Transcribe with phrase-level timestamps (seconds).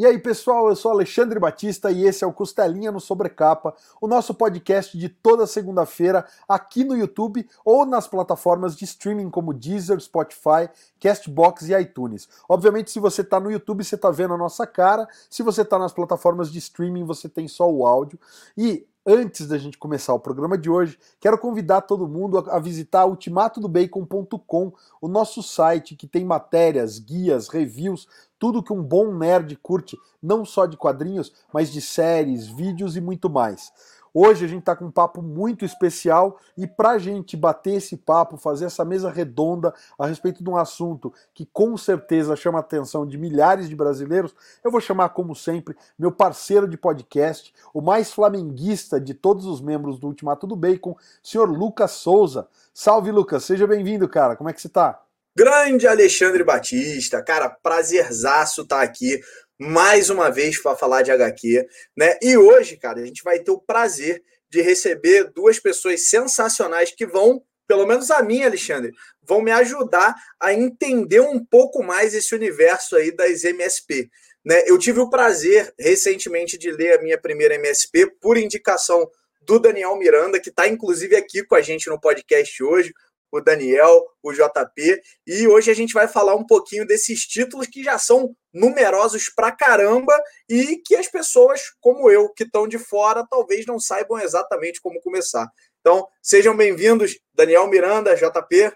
[0.00, 4.08] E aí, pessoal, eu sou Alexandre Batista e esse é o Costelinha no Sobrecapa, o
[4.08, 10.00] nosso podcast de toda segunda-feira aqui no YouTube ou nas plataformas de streaming como Deezer,
[10.00, 12.30] Spotify, Castbox e iTunes.
[12.48, 15.78] Obviamente, se você está no YouTube, você está vendo a nossa cara, se você está
[15.78, 18.18] nas plataformas de streaming, você tem só o áudio.
[18.56, 23.06] E antes da gente começar o programa de hoje, quero convidar todo mundo a visitar
[23.06, 28.06] ultimatodobacon.com, o nosso site que tem matérias, guias, reviews,
[28.38, 33.00] tudo que um bom nerd curte, não só de quadrinhos, mas de séries, vídeos e
[33.00, 33.72] muito mais.
[34.12, 37.96] Hoje a gente está com um papo muito especial e para a gente bater esse
[37.96, 42.60] papo, fazer essa mesa redonda a respeito de um assunto que com certeza chama a
[42.60, 47.80] atenção de milhares de brasileiros, eu vou chamar, como sempre, meu parceiro de podcast, o
[47.80, 52.48] mais flamenguista de todos os membros do Ultimato do Bacon, senhor Lucas Souza.
[52.74, 54.34] Salve, Lucas, seja bem-vindo, cara.
[54.34, 55.00] Como é que você está?
[55.36, 59.20] Grande Alexandre Batista, cara, prazerzaço estar tá aqui
[59.60, 62.16] mais uma vez para falar de HQ, né?
[62.22, 67.06] E hoje, cara, a gente vai ter o prazer de receber duas pessoas sensacionais que
[67.06, 68.90] vão, pelo menos a mim, Alexandre,
[69.22, 74.08] vão me ajudar a entender um pouco mais esse universo aí das MSP.
[74.42, 74.64] Né?
[74.66, 79.10] Eu tive o prazer recentemente de ler a minha primeira MSP por indicação
[79.42, 82.94] do Daniel Miranda, que está inclusive aqui com a gente no podcast hoje
[83.32, 87.82] o Daniel, o JP, e hoje a gente vai falar um pouquinho desses títulos que
[87.82, 90.12] já são numerosos pra caramba
[90.48, 95.00] e que as pessoas como eu, que estão de fora, talvez não saibam exatamente como
[95.00, 95.48] começar.
[95.80, 98.72] Então, sejam bem-vindos, Daniel Miranda, JP.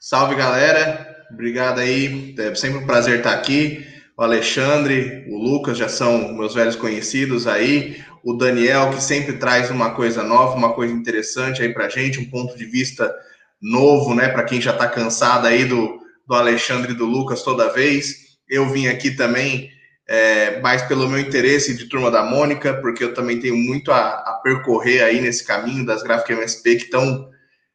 [0.00, 1.26] Salve, galera.
[1.30, 2.34] Obrigado aí.
[2.38, 3.86] É sempre um prazer estar aqui.
[4.16, 8.02] O Alexandre, o Lucas já são meus velhos conhecidos aí.
[8.24, 12.28] O Daniel, que sempre traz uma coisa nova, uma coisa interessante aí pra gente, um
[12.28, 13.14] ponto de vista
[13.60, 14.28] novo, né?
[14.28, 18.38] Para quem já está cansado aí do, do Alexandre e do Lucas toda vez.
[18.48, 19.70] Eu vim aqui também
[20.08, 24.08] é, mais pelo meu interesse de Turma da Mônica, porque eu também tenho muito a,
[24.08, 27.28] a percorrer aí nesse caminho das gráficas MSP, que estão,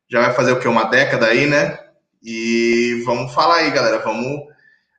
[0.09, 1.77] já vai fazer o que, uma década aí, né?
[2.23, 4.41] E vamos falar aí, galera, vamos,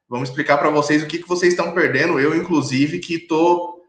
[0.09, 3.83] vamos explicar para vocês o que, que vocês estão perdendo, eu, inclusive, que tô,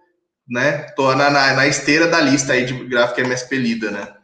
[0.49, 4.14] né, tô na, na, na esteira da lista aí de gráfica MSP lida, né?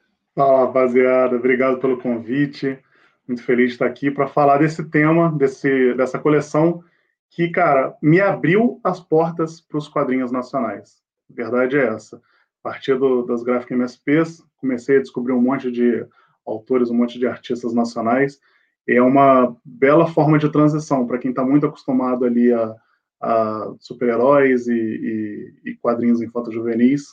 [0.41, 1.35] Fala, rapaziada.
[1.35, 2.79] Obrigado pelo convite.
[3.27, 6.83] Muito feliz de estar aqui para falar desse tema, desse, dessa coleção
[7.29, 10.99] que, cara, me abriu as portas para os quadrinhos nacionais.
[11.29, 12.17] Verdade é essa.
[12.17, 16.03] A partir do, das gráficas MSPs, comecei a descobrir um monte de
[16.43, 18.39] autores, um monte de artistas nacionais.
[18.87, 22.75] É uma bela forma de transição para quem está muito acostumado ali a,
[23.21, 27.09] a super-heróis e, e, e quadrinhos infanto-juvenis,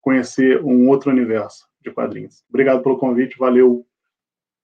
[0.00, 2.44] conhecer um outro universo de quadrinhos.
[2.48, 3.86] Obrigado pelo convite, valeu.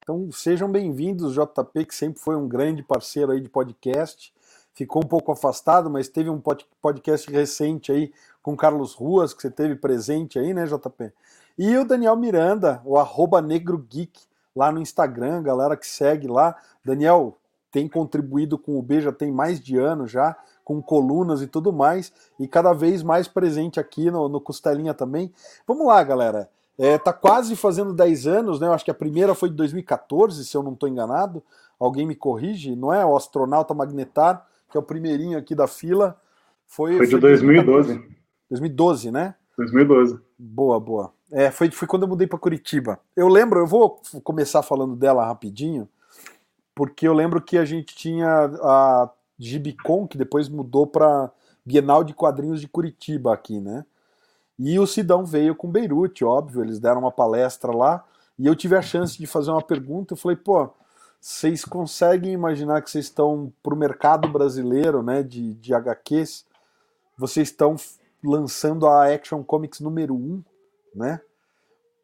[0.03, 4.32] Então sejam bem-vindos, JP, que sempre foi um grande parceiro aí de podcast.
[4.72, 6.41] Ficou um pouco afastado, mas teve um
[6.81, 8.12] podcast recente aí
[8.43, 11.12] com Carlos Ruas, que você teve presente aí, né, JP?
[11.59, 14.21] E o Daniel Miranda, o arroba Negro Geek,
[14.54, 16.54] lá no Instagram, galera que segue lá.
[16.84, 17.38] Daniel
[17.71, 21.72] tem contribuído com o B já tem mais de ano já, com colunas e tudo
[21.72, 25.33] mais, e cada vez mais presente aqui no, no Costelinha também.
[25.66, 26.50] Vamos lá, galera.
[26.78, 28.66] É, tá quase fazendo 10 anos, né?
[28.66, 31.42] Eu acho que a primeira foi de 2014, se eu não estou enganado.
[31.78, 33.04] Alguém me corrige, não é?
[33.04, 36.19] O Astronauta Magnetar, que é o primeirinho aqui da fila.
[36.66, 38.03] Foi, foi de 2012.
[38.50, 39.34] 2012, né?
[39.56, 40.19] 2012.
[40.38, 41.12] Boa, boa.
[41.32, 43.00] É, foi, foi quando eu mudei para Curitiba.
[43.16, 45.88] Eu lembro, eu vou começar falando dela rapidinho,
[46.75, 48.28] porque eu lembro que a gente tinha
[48.62, 51.31] a Gibicon, que depois mudou para
[51.65, 53.84] Bienal de Quadrinhos de Curitiba aqui, né?
[54.58, 58.04] E o Sidão veio com Beirute, óbvio, eles deram uma palestra lá,
[58.38, 60.70] e eu tive a chance de fazer uma pergunta, eu falei, pô,
[61.20, 66.46] vocês conseguem imaginar que vocês estão para o mercado brasileiro, né, de, de HQs,
[67.18, 67.76] vocês estão
[68.22, 70.44] lançando a Action Comics número 1, um,
[70.94, 71.20] né?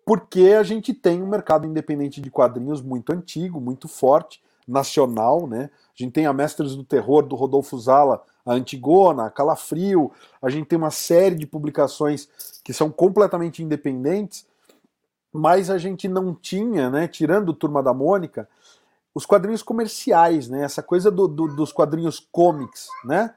[0.04, 5.70] Porque a gente tem um mercado independente de quadrinhos muito antigo, muito forte, nacional, né?
[5.88, 10.10] A gente tem a Mestres do Terror do Rodolfo Zala a Antigona, a Calafrio,
[10.40, 12.28] a gente tem uma série de publicações
[12.64, 14.46] que são completamente independentes,
[15.32, 18.48] mas a gente não tinha, né, tirando Turma da Mônica,
[19.14, 23.34] os quadrinhos comerciais, né, essa coisa do, do, dos quadrinhos comics, né,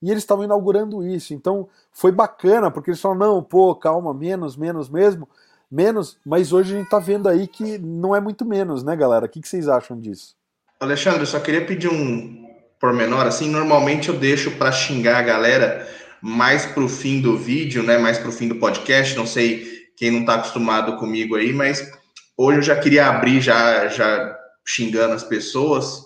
[0.00, 4.56] e eles estavam inaugurando isso, então foi bacana, porque eles falaram, não, pô, calma, menos,
[4.56, 5.28] menos mesmo,
[5.70, 9.26] menos, mas hoje a gente tá vendo aí que não é muito menos, né, galera?
[9.26, 10.34] O que, que vocês acham disso?
[10.80, 12.47] Alexandre, eu só queria pedir um,
[12.80, 15.88] pormenor, assim, normalmente eu deixo para xingar a galera
[16.20, 17.98] mais pro fim do vídeo, né?
[17.98, 19.16] Mais pro fim do podcast.
[19.16, 21.90] Não sei quem não está acostumado comigo aí, mas
[22.36, 24.36] hoje eu já queria abrir já, já
[24.66, 26.02] xingando as pessoas,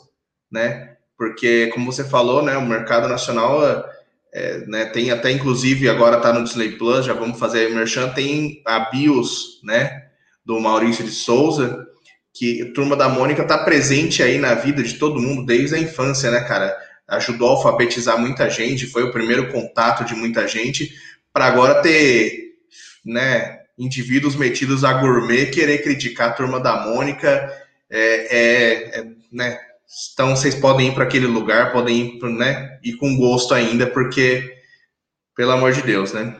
[0.50, 0.96] né?
[1.16, 2.56] Porque, como você falou, né?
[2.56, 3.62] O mercado nacional
[4.32, 8.08] é, né, tem até inclusive agora está no Disney Plus, já vamos fazer a merchan,
[8.08, 10.06] tem a BIOS, né,
[10.44, 11.86] do Maurício de Souza,
[12.32, 15.78] que a Turma da Mônica está presente aí na vida de todo mundo desde a
[15.78, 16.74] infância, né, cara?
[17.08, 20.94] Ajudou a alfabetizar muita gente, foi o primeiro contato de muita gente,
[21.32, 22.54] para agora ter,
[23.04, 27.52] né, indivíduos metidos a gourmet querer criticar a Turma da Mônica,
[27.90, 29.58] é, é, é né,
[30.12, 32.78] então vocês podem ir para aquele lugar, podem ir, né?
[32.82, 34.56] E com gosto ainda, porque,
[35.36, 36.34] pelo amor de Deus, né?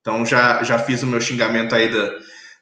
[0.00, 2.18] Então já, já fiz o meu xingamento aí do,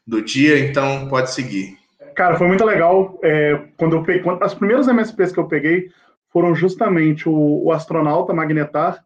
[0.07, 1.77] do dia, então pode seguir.
[2.15, 3.19] Cara, foi muito legal.
[3.23, 5.91] É, quando eu peguei, as primeiras MSPs que eu peguei
[6.31, 9.05] foram justamente o, o astronauta Magnetar,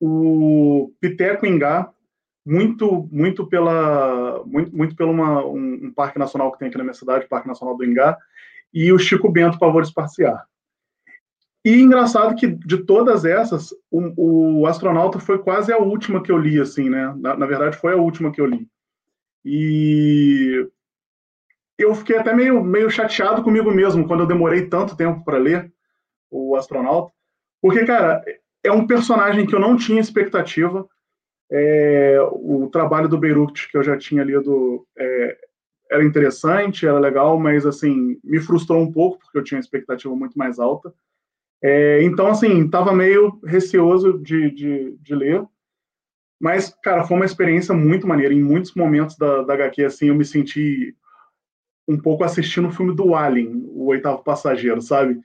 [0.00, 1.90] o Piteco Ingá,
[2.44, 6.84] muito muito pela muito, muito pelo uma, um, um, parque nacional que tem aqui na
[6.84, 8.16] minha cidade, o Parque Nacional do Ingá,
[8.72, 10.46] e o Chico Bento Pavor Esparciar.
[11.64, 16.38] E engraçado que de todas essas, o, o, Astronauta foi quase a última que eu
[16.38, 17.12] li, assim, né?
[17.18, 18.66] Na, na, verdade, foi a última que eu li.
[19.44, 20.66] E
[21.78, 25.72] eu fiquei até meio, meio chateado comigo mesmo quando eu demorei tanto tempo para ler
[26.30, 27.12] o Astronauta,
[27.62, 28.22] porque, cara,
[28.62, 30.86] é um personagem que eu não tinha expectativa.
[31.50, 35.38] É, o trabalho do Beirut, que eu já tinha lido, é,
[35.90, 40.38] era interessante, era legal, mas assim me frustrou um pouco porque eu tinha expectativa muito
[40.38, 40.92] mais alta.
[41.62, 45.44] É, então, assim, estava meio receoso de, de, de, ler.
[46.40, 48.32] Mas, cara, foi uma experiência muito maneira.
[48.32, 50.94] Em muitos momentos da, da HQ, assim, eu me senti
[51.88, 55.18] um pouco assistindo o filme do Alien, O Oitavo Passageiro, sabe?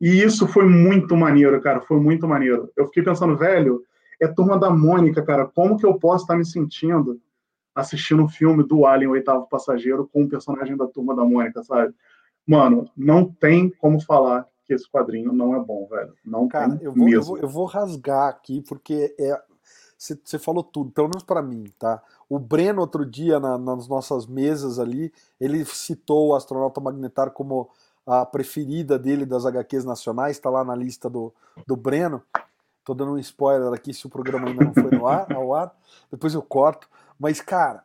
[0.00, 2.70] E isso foi muito maneiro, cara, foi muito maneiro.
[2.76, 3.82] Eu fiquei pensando, velho,
[4.20, 7.20] é Turma da Mônica, cara, como que eu posso estar me sentindo
[7.78, 11.62] assistindo o filme do Alien, o oitavo passageiro, com o personagem da turma da Mônica,
[11.62, 11.94] sabe?
[12.44, 16.12] Mano, não tem como falar que esse quadrinho não é bom, velho.
[16.24, 17.20] Não Cara, tem eu vou, mesmo.
[17.20, 19.40] Eu vou, eu vou rasgar aqui, porque é.
[19.98, 22.00] Você falou tudo, pelo menos para mim, tá?
[22.28, 27.68] O Breno, outro dia, na, nas nossas mesas ali, ele citou o astronauta magnetar como
[28.06, 31.34] a preferida dele das HQs nacionais, está lá na lista do,
[31.66, 32.22] do Breno.
[32.84, 35.76] Tô dando um spoiler aqui se o programa ainda não foi no ar, ao ar,
[36.10, 36.88] depois eu corto.
[37.18, 37.82] Mas, cara,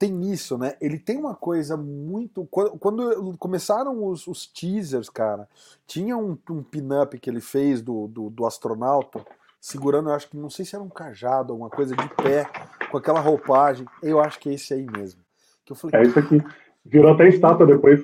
[0.00, 0.78] tem isso, né?
[0.80, 2.46] Ele tem uma coisa muito.
[2.46, 5.46] Quando, começaram os, os, teasers, cara,
[5.86, 9.22] tinha um, um pin-up que ele fez do, do, do, astronauta,
[9.60, 12.46] segurando, eu acho que não sei se era um cajado, alguma coisa de pé,
[12.90, 13.86] com aquela roupagem.
[14.02, 15.20] Eu acho que é esse aí mesmo.
[15.64, 16.42] Que eu falei, é isso aqui.
[16.84, 18.02] Virou até estátua depois.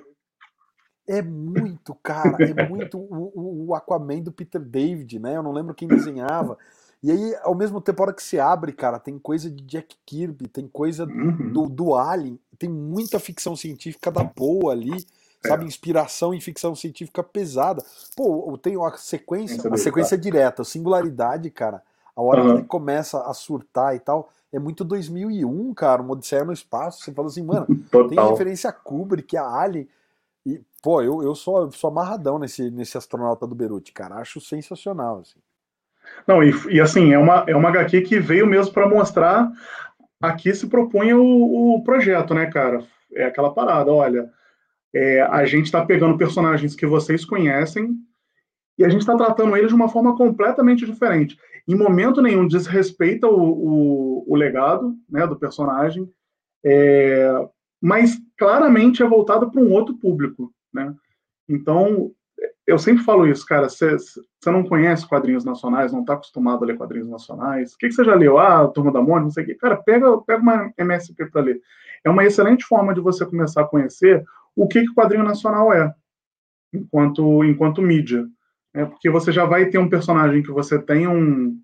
[1.08, 5.37] É muito, cara, é muito o, o Aquaman do Peter David, né?
[5.37, 6.58] Eu não lembro quem desenhava.
[7.03, 9.97] E aí, ao mesmo tempo, a hora que se abre, cara, tem coisa de Jack
[10.05, 11.53] Kirby, tem coisa uhum.
[11.53, 15.06] do, do Alien, tem muita ficção científica da boa ali.
[15.46, 15.64] Sabe?
[15.64, 17.82] Inspiração em ficção científica pesada.
[18.16, 21.82] Pô, tem uma sequência, uma sequência direta, singularidade, cara.
[22.14, 22.46] A hora uhum.
[22.46, 27.02] que ele começa a surtar e tal, é muito 2001, cara, uma Odisseia no espaço.
[27.02, 27.66] Você fala assim, mano,
[28.08, 29.87] tem referência a Kubrick, a Alien.
[30.46, 34.16] E, pô, eu, eu sou, sou amarradão nesse, nesse astronauta do Beruti, cara.
[34.16, 35.40] Acho sensacional, assim.
[36.26, 39.50] Não, e, e assim, é uma, é uma HQ que veio mesmo para mostrar
[40.20, 42.82] a que se propunha o, o projeto, né, cara?
[43.12, 44.31] É aquela parada, olha,
[44.96, 47.94] é, a gente está pegando personagens que vocês conhecem
[48.78, 51.38] e a gente está tratando eles de uma forma completamente diferente.
[51.69, 56.10] Em momento nenhum desrespeita o, o, o legado né, do personagem,
[56.65, 57.29] é,
[57.79, 60.94] mas claramente é voltado para um outro público, né?
[61.46, 62.10] Então,
[62.67, 63.69] eu sempre falo isso, cara.
[63.69, 67.74] Você não conhece quadrinhos nacionais, não está acostumado a ler quadrinhos nacionais.
[67.74, 68.38] O que, você já leu?
[68.38, 69.55] Ah, Turma da Mônica, não sei o quê.
[69.56, 71.60] Cara, pega, pega uma MSP para ler.
[72.03, 74.24] É uma excelente forma de você começar a conhecer
[74.56, 75.94] o que, que o quadrinho nacional é,
[76.72, 78.27] enquanto, enquanto mídia.
[78.75, 81.60] É porque você já vai ter um personagem que você tem um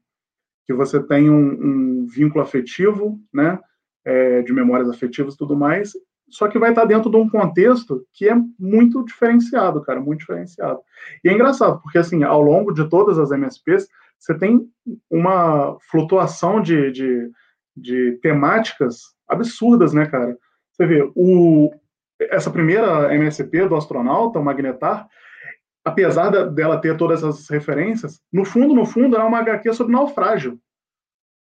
[0.65, 3.59] que você tem um, um vínculo afetivo, né,
[4.05, 5.93] é, de memórias afetivas e tudo mais,
[6.33, 10.81] só que vai estar dentro de um contexto que é muito diferenciado, cara, muito diferenciado.
[11.23, 14.67] E é engraçado, porque assim, ao longo de todas as MSPs, você tem
[15.11, 17.31] uma flutuação de, de,
[17.77, 20.39] de temáticas absurdas, né, cara?
[20.71, 21.71] Você vê, o,
[22.31, 25.09] essa primeira MSP do astronauta, o Magnetar,
[25.85, 30.59] apesar dela ter todas essas referências, no fundo, no fundo, é uma HQ sobre naufrágio,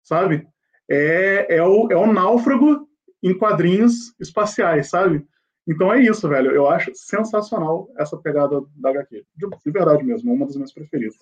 [0.02, 0.46] sabe?
[0.88, 2.88] É, é, o, é o náufrago
[3.22, 5.26] em quadrinhos espaciais, sabe?
[5.66, 6.50] Então é isso, velho.
[6.50, 9.24] Eu acho sensacional essa pegada da HQ.
[9.36, 11.16] De, de verdade mesmo, uma das minhas preferidas.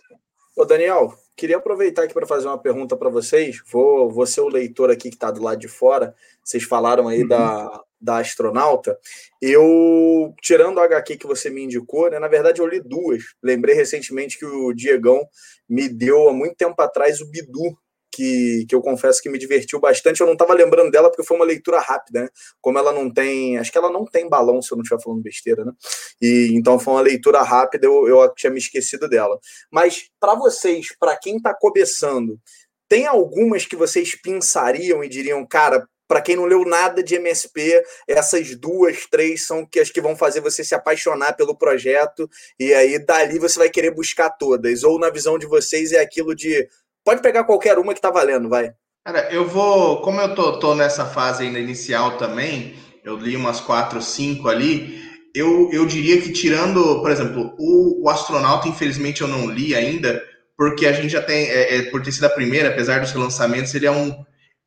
[0.57, 3.61] Ô, Daniel, queria aproveitar aqui para fazer uma pergunta para vocês.
[3.71, 6.15] Vou, vou ser o leitor aqui que está do lado de fora.
[6.45, 7.29] Vocês falaram aí uhum.
[7.29, 8.99] da, da astronauta.
[9.41, 13.23] Eu, tirando a HQ que você me indicou, né, na verdade eu li duas.
[13.43, 15.21] Lembrei recentemente que o Diegão
[15.69, 17.77] me deu há muito tempo atrás o Bidu,
[18.17, 20.21] que, que eu confesso que me divertiu bastante.
[20.21, 22.29] Eu não estava lembrando dela porque foi uma leitura rápida, né?
[22.63, 23.59] Como ela não tem.
[23.59, 25.73] Acho que ela não tem balão, se eu não estiver falando besteira, né?
[26.21, 29.39] E então foi uma leitura rápida, eu, eu tinha me esquecido dela.
[29.71, 32.41] Mas para vocês, para quem está começando,
[32.89, 37.83] tem algumas que vocês pensariam e diriam, cara, para quem não leu nada de MSP,
[38.07, 42.73] essas duas, três são que as que vão fazer você se apaixonar pelo projeto e
[42.73, 44.85] aí dali você vai querer buscar todas.
[44.85, 46.69] Ou na visão de vocês é aquilo de
[47.05, 48.73] pode pegar qualquer uma que tá valendo, vai.
[49.05, 53.61] Cara, eu vou, como eu tô, tô nessa fase ainda inicial também, eu li umas
[53.61, 55.01] quatro, cinco ali.
[55.33, 60.21] Eu, eu diria que tirando, por exemplo, o, o astronauta, infelizmente eu não li ainda,
[60.57, 63.73] porque a gente já tem, é, é, por ter sido a primeira, apesar dos lançamentos,
[63.75, 64.13] ele é, um,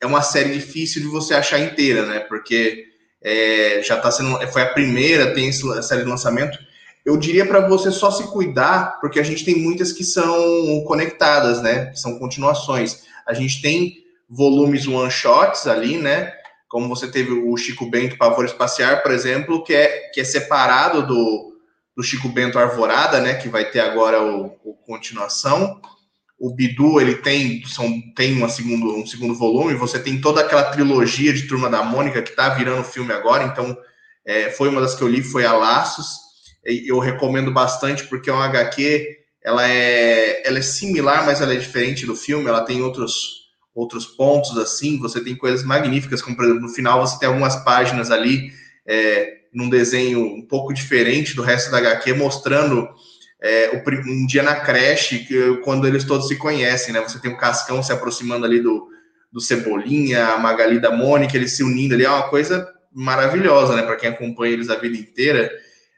[0.02, 2.20] é uma série difícil de você achar inteira, né?
[2.20, 2.86] Porque
[3.22, 6.58] é, já está sendo, foi a primeira, tem essa série de lançamento.
[7.06, 11.62] Eu diria para você só se cuidar, porque a gente tem muitas que são conectadas,
[11.62, 11.88] né?
[11.88, 13.04] Que são continuações.
[13.28, 13.98] A gente tem
[14.30, 16.34] volumes one shots ali, né?
[16.68, 21.06] Como você teve o Chico Bento Pavor Espacial, por exemplo, que é, que é separado
[21.06, 21.50] do,
[21.98, 25.82] do Chico Bento Arvorada, né, que vai ter agora o, o continuação.
[26.40, 29.74] O Bidu ele tem são, tem uma segundo, um segundo volume.
[29.76, 33.44] Você tem toda aquela trilogia de Turma da Mônica que está virando filme agora.
[33.44, 33.78] Então
[34.26, 36.18] é, foi uma das que eu li, foi a Laços.
[36.64, 39.18] Eu recomendo bastante porque é um HQ.
[39.44, 42.48] Ela é, ela é similar, mas ela é diferente do filme.
[42.48, 43.40] Ela tem outros
[43.76, 44.98] outros pontos assim.
[45.00, 48.52] Você tem coisas magníficas, como por exemplo no final você tem algumas páginas ali.
[48.88, 52.88] É, num desenho um pouco diferente do resto da HQ, mostrando
[53.42, 57.02] é, um dia na creche, que, quando eles todos se conhecem, né?
[57.02, 58.90] Você tem o Cascão se aproximando ali do,
[59.32, 63.84] do Cebolinha, a Magali da Mônica, eles se unindo ali, é uma coisa maravilhosa, né?
[63.84, 65.50] Para quem acompanha eles a vida inteira,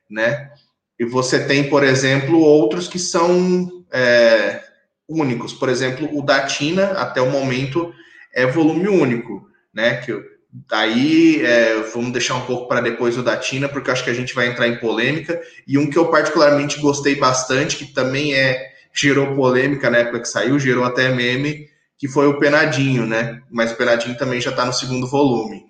[0.09, 0.51] né?
[0.99, 4.61] E você tem, por exemplo, outros que são é,
[5.07, 5.51] únicos.
[5.51, 7.91] Por exemplo, o da Tina, até o momento,
[8.33, 9.97] é volume único, né?
[9.97, 10.13] Que
[10.53, 14.13] Daí é, vamos deixar um pouco para depois o da Tina, porque acho que a
[14.13, 15.39] gente vai entrar em polêmica.
[15.65, 20.27] E um que eu particularmente gostei bastante, que também é gerou polêmica na época que
[20.27, 21.67] saiu, gerou até meme,
[21.97, 23.41] que foi o Penadinho, né?
[23.49, 25.65] Mas o Penadinho também já está no segundo volume.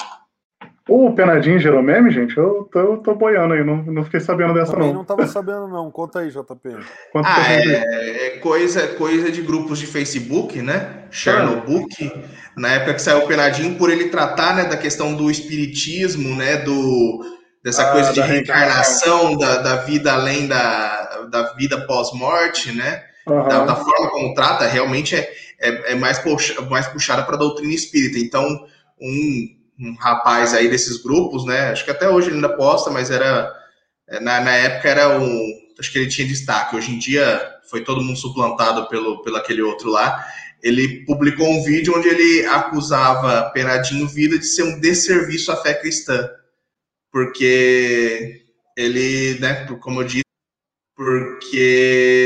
[0.93, 2.35] O Penadinho gerou meme, gente?
[2.35, 4.95] Eu tô, eu tô boiando aí, não, não fiquei sabendo dessa Também não.
[4.95, 6.69] não tava sabendo não, conta aí, JP.
[7.13, 11.05] Conta ah, é, é, coisa, coisa de grupos de Facebook, né?
[11.09, 11.87] Chernobyl,
[12.57, 16.57] na época que saiu o Penadinho, por ele tratar né, da questão do espiritismo, né?
[16.57, 17.23] Do,
[17.63, 23.01] dessa ah, coisa de reencarnação, da, da vida além da, da vida pós-morte, né?
[23.27, 23.47] Uhum.
[23.47, 27.39] Da, da, forma como trata, realmente é, é, é mais, puxa, mais puxada para a
[27.39, 28.19] doutrina espírita.
[28.19, 28.45] Então,
[28.99, 31.71] um um rapaz aí desses grupos, né?
[31.71, 33.51] Acho que até hoje ele ainda posta, mas era
[34.07, 36.75] é, na, na época era um, acho que ele tinha destaque.
[36.75, 40.23] Hoje em dia foi todo mundo suplantado pelo, pelo aquele outro lá.
[40.61, 45.73] Ele publicou um vídeo onde ele acusava Penadinho Vida de ser um desserviço à fé
[45.73, 46.29] cristã,
[47.11, 48.43] porque
[48.77, 49.65] ele, né?
[49.79, 50.23] Como eu disse,
[50.95, 52.21] porque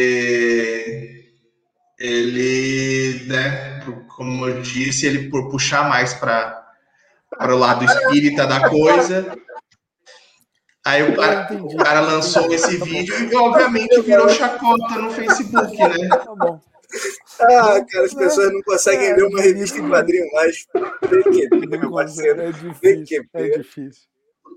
[1.98, 3.86] ele, né?
[4.10, 6.65] Como eu disse, ele por puxar mais para
[7.30, 9.38] para o lado espírita da coisa.
[10.86, 16.08] Aí o cara, o cara lançou esse vídeo e, obviamente, virou chacota no Facebook, né?
[16.10, 16.62] Tá bom.
[17.42, 20.68] Ah, cara, as pessoas não conseguem ler uma revista em quadrinho mais.
[22.38, 23.26] É difícil.
[23.34, 24.04] É difícil.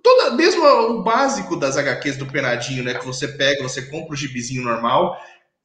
[0.03, 2.95] Toda, mesmo o básico das HQs do Penadinho, né?
[2.95, 5.17] Que você pega, você compra o gibizinho normal.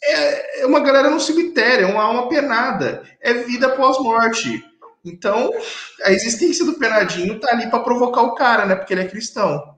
[0.01, 3.03] É, é uma galera no cemitério, é uma alma penada.
[3.21, 4.63] É vida pós-morte.
[5.03, 5.51] Então,
[6.03, 8.75] a existência do Penadinho tá ali para provocar o cara, né?
[8.75, 9.75] Porque ele é cristão.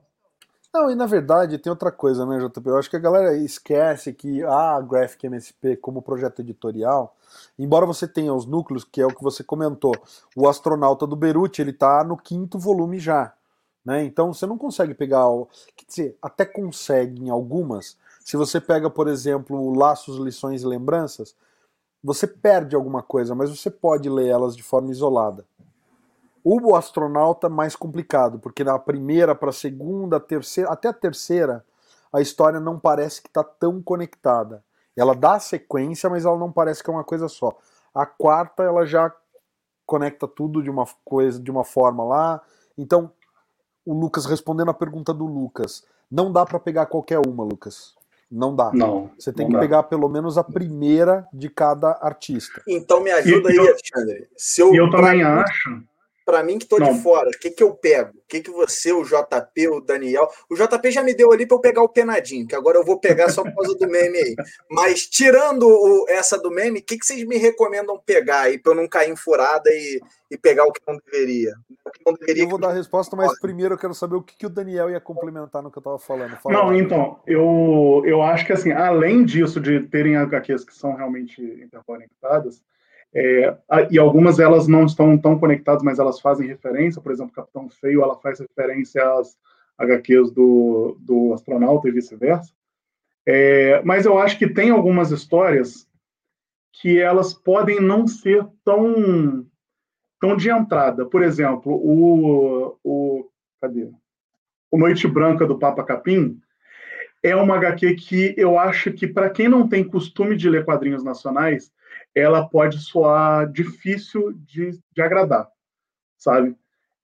[0.76, 2.68] Não, e na verdade tem outra coisa, né, JP?
[2.68, 7.16] Eu acho que a galera esquece que a Graphic MSP, como projeto editorial,
[7.58, 9.94] embora você tenha os núcleos, que é o que você comentou,
[10.36, 13.34] o astronauta do Beruti, ele tá no quinto volume já.
[13.86, 14.04] Né?
[14.04, 15.30] Então você não consegue pegar.
[15.30, 15.48] O...
[15.78, 17.96] Quer dizer, até consegue em algumas.
[18.26, 21.36] Se você pega, por exemplo, Laços, Lições e Lembranças,
[22.06, 25.44] você perde alguma coisa, mas você pode ler elas de forma isolada.
[26.44, 31.66] O astronauta mais complicado, porque na primeira para a segunda, terceira, até a terceira,
[32.14, 34.64] a história não parece que está tão conectada.
[34.96, 37.58] Ela dá sequência, mas ela não parece que é uma coisa só.
[37.92, 39.12] A quarta, ela já
[39.84, 42.40] conecta tudo de uma coisa, de uma forma lá.
[42.78, 43.12] Então,
[43.84, 47.96] o Lucas respondendo a pergunta do Lucas, não dá para pegar qualquer uma, Lucas.
[48.32, 48.72] Não dá.
[48.74, 49.12] Não.
[49.18, 49.60] Você tem não que dá.
[49.62, 52.62] pegar pelo menos a primeira de cada artista.
[52.68, 54.28] Então me ajuda E aí, eu- Alexandre.
[54.36, 55.84] Se eu, E eu também acho.
[56.26, 56.92] Para mim que tô Não.
[56.92, 58.10] de fora, o que, que eu pego?
[58.18, 60.28] O que, que você, o JP, o Daniel.
[60.50, 63.00] O JP já me deu ali para eu pegar o penadinho, que agora eu vou
[63.00, 64.36] pegar só por causa do meme aí.
[64.70, 68.72] Mas tirando o, essa do meme, o que, que vocês me recomendam pegar aí para
[68.72, 70.02] eu não cair em furada e,
[70.32, 71.54] e pegar o que não deveria?
[71.94, 74.36] Que não deveria eu vou dar a resposta, mas primeiro eu quero saber o que,
[74.36, 76.36] que o Daniel ia complementar no que eu estava falando.
[76.38, 76.78] Fala não, lá.
[76.78, 82.64] então, eu, eu acho que assim, além disso, de terem HQs que são realmente interconectadas,
[83.16, 83.58] é,
[83.90, 88.04] e algumas elas não estão tão conectadas, mas elas fazem referência, por exemplo, Capitão Feio,
[88.04, 89.38] ela faz referência às
[89.78, 92.54] HQs do, do astronauta e vice-versa.
[93.26, 95.88] É, mas eu acho que tem algumas histórias
[96.74, 99.46] que elas podem não ser tão,
[100.20, 101.06] tão de entrada.
[101.06, 103.30] Por exemplo, o, o,
[103.62, 103.90] cadê?
[104.70, 106.38] o Noite Branca do Papa Capim
[107.24, 111.04] é uma HQ que eu acho que, para quem não tem costume de ler quadrinhos
[111.04, 111.72] nacionais,
[112.14, 115.48] ela pode soar difícil de, de agradar,
[116.18, 116.56] sabe?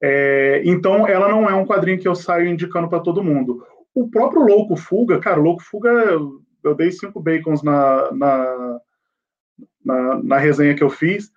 [0.02, 3.66] É, então, ela não é um quadrinho que eu saio indicando para todo mundo.
[3.94, 5.92] O próprio Louco Fuga, cara, Louco Fuga,
[6.64, 8.80] eu dei cinco bacons na, na,
[9.84, 11.32] na, na resenha que eu fiz.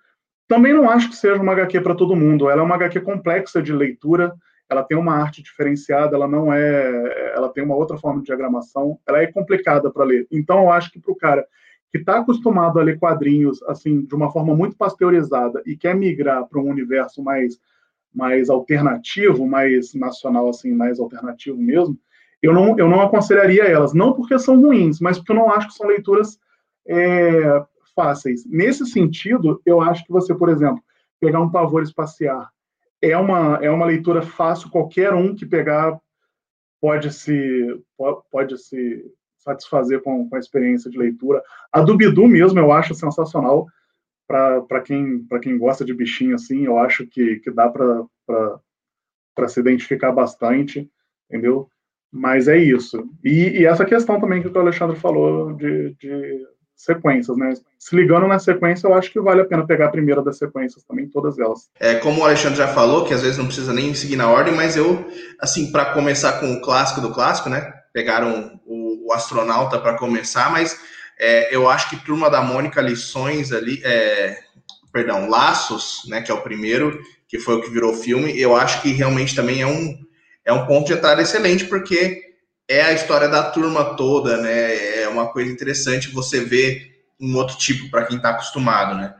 [0.47, 2.49] Também não acho que seja uma HQ para todo mundo.
[2.49, 4.33] Ela é uma HQ complexa de leitura,
[4.69, 8.99] ela tem uma arte diferenciada, ela não é, ela tem uma outra forma de diagramação,
[9.07, 10.27] ela é complicada para ler.
[10.31, 11.45] Então, eu acho que para o cara
[11.95, 16.45] que está acostumado a ler quadrinhos assim de uma forma muito pasteurizada e quer migrar
[16.45, 17.57] para um universo mais
[18.13, 21.97] mais alternativo, mais nacional assim, mais alternativo mesmo,
[22.41, 25.69] eu não eu não aconselharia elas, não porque são ruins, mas porque eu não acho
[25.69, 26.37] que são leituras
[26.85, 27.63] é,
[27.95, 28.45] fáceis.
[28.45, 30.83] Nesse sentido, eu acho que você, por exemplo,
[31.19, 32.49] pegar um pavor espaciar
[33.01, 35.97] é uma é uma leitura fácil, qualquer um que pegar
[36.81, 37.81] pode se
[38.29, 39.05] pode se
[39.45, 41.41] satisfazer com, com a experiência de leitura.
[41.71, 43.67] A do Bidu mesmo eu acho sensacional
[44.27, 50.11] para quem, quem gosta de bichinho assim, eu acho que, que dá para se identificar
[50.11, 50.89] bastante,
[51.29, 51.69] entendeu?
[52.11, 53.07] Mas é isso.
[53.23, 57.53] E, e, essa questão também que o Alexandre falou de, de sequências, né?
[57.77, 60.83] Se ligando na sequência, eu acho que vale a pena pegar a primeira das sequências
[60.83, 61.69] também, todas elas.
[61.79, 64.55] É, como o Alexandre já falou, que às vezes não precisa nem seguir na ordem,
[64.55, 65.05] mas eu,
[65.39, 67.73] assim, para começar com o clássico do clássico, né?
[67.93, 70.79] Pegaram o, o astronauta para começar, mas
[71.17, 74.39] é, eu acho que Turma da Mônica, lições ali, é,
[74.91, 76.21] perdão, Laços, né?
[76.21, 79.61] Que é o primeiro, que foi o que virou filme, eu acho que realmente também
[79.61, 79.95] é um,
[80.43, 82.33] é um ponto de entrada excelente, porque
[82.67, 85.03] é a história da turma toda, né?
[85.03, 89.15] É uma coisa interessante você ver um outro tipo para quem está acostumado, né?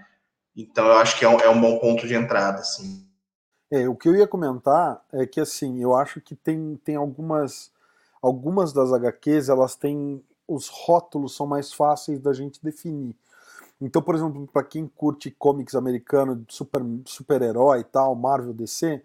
[0.55, 3.05] Então eu acho que é um, é um bom ponto de entrada, assim.
[3.71, 7.71] É, o que eu ia comentar é que assim, eu acho que tem, tem algumas
[8.25, 13.15] algumas das HQs, elas têm os rótulos são mais fáceis da gente definir.
[13.79, 19.01] Então, por exemplo, para quem curte comics americano, super super-herói e tal, Marvel, DC,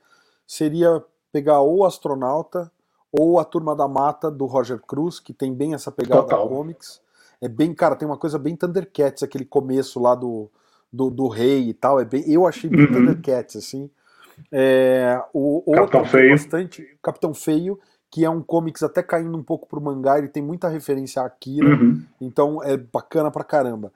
[0.46, 2.70] seria pegar ou Astronauta
[3.12, 6.48] ou a Turma da Mata do Roger Cruz, que tem bem essa pegada Total.
[6.48, 7.00] comics.
[7.40, 10.50] É bem, cara, tem uma coisa bem Thundercats, aquele começo lá do,
[10.90, 12.00] do, do rei e tal.
[12.00, 12.92] É bem, eu achei bem uhum.
[12.92, 13.90] Thundercats, assim.
[14.52, 16.30] É, o Capitão Feio.
[16.30, 17.78] Bastante, Capitão Feio,
[18.10, 21.26] que é um comics até caindo um pouco pro mangá, ele tem muita referência a
[21.26, 22.02] Akira, uhum.
[22.20, 23.92] então é bacana pra caramba.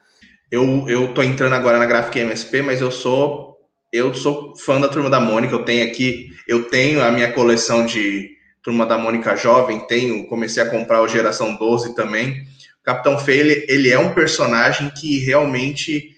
[0.51, 3.55] Eu, eu tô entrando agora na Graphic MSP, mas eu sou
[3.93, 7.87] eu sou fã da Turma da Mônica, eu tenho aqui, eu tenho a minha coleção
[7.87, 8.29] de
[8.61, 12.41] Turma da Mônica Jovem, tenho, comecei a comprar o Geração 12 também.
[12.81, 16.11] O Capitão Feio, ele, ele é um personagem que realmente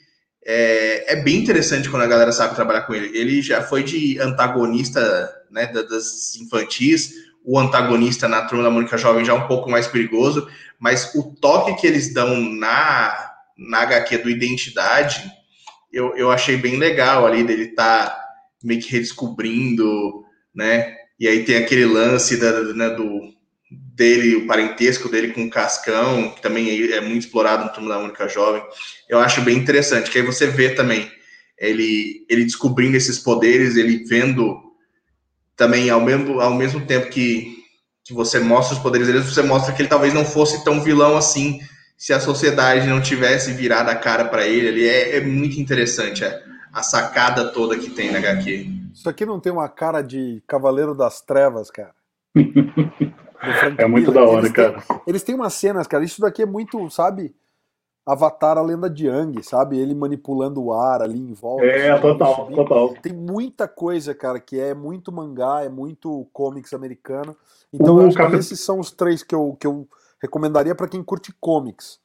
[0.46, 3.14] é, é, bem interessante quando a galera sabe trabalhar com ele.
[3.18, 7.12] Ele já foi de antagonista né, das infantis,
[7.46, 10.48] o antagonista na Turma da Mônica Jovem já é um pouco mais perigoso,
[10.80, 15.30] mas o toque que eles dão na, na HQ do Identidade,
[15.92, 18.18] eu, eu achei bem legal ali, dele tá
[18.64, 23.32] meio que redescobrindo, né, e aí tem aquele lance da, né, do
[23.70, 27.98] dele, o parentesco dele com o Cascão, que também é muito explorado no Turma da
[27.98, 28.62] Única Jovem.
[29.08, 31.10] Eu acho bem interessante, que aí você vê também
[31.58, 34.65] ele, ele descobrindo esses poderes, ele vendo
[35.56, 37.56] também ao mesmo, ao mesmo tempo que,
[38.04, 41.16] que você mostra os poderes dele, você mostra que ele talvez não fosse tão vilão
[41.16, 41.60] assim
[41.96, 44.68] se a sociedade não tivesse virado a cara para ele.
[44.68, 46.42] ele é, é muito interessante é,
[46.72, 48.70] a sacada toda que tem na HQ.
[48.92, 51.94] Isso aqui não tem uma cara de Cavaleiro das Trevas, cara.
[53.78, 54.80] é muito da hora, eles cara.
[54.80, 56.04] Têm, eles têm umas cenas, cara.
[56.04, 57.34] Isso daqui é muito, sabe?
[58.06, 59.78] Avatar, a lenda de Yang, sabe?
[59.78, 61.64] Ele manipulando o ar ali em volta.
[61.64, 62.94] É, assim, total, total.
[63.02, 67.36] Tem muita coisa, cara, que é muito mangá, é muito comics americano.
[67.72, 68.30] Então, eu acho Cap...
[68.30, 69.88] que esses são os três que eu, que eu
[70.22, 71.98] recomendaria para quem curte comics.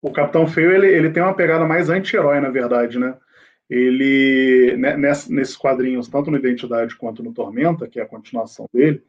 [0.00, 3.16] O Capitão Feio, ele, ele tem uma pegada mais anti-herói, na verdade, né?
[3.68, 9.02] ele, né, nesses quadrinhos, tanto no Identidade quanto no Tormenta, que é a continuação dele,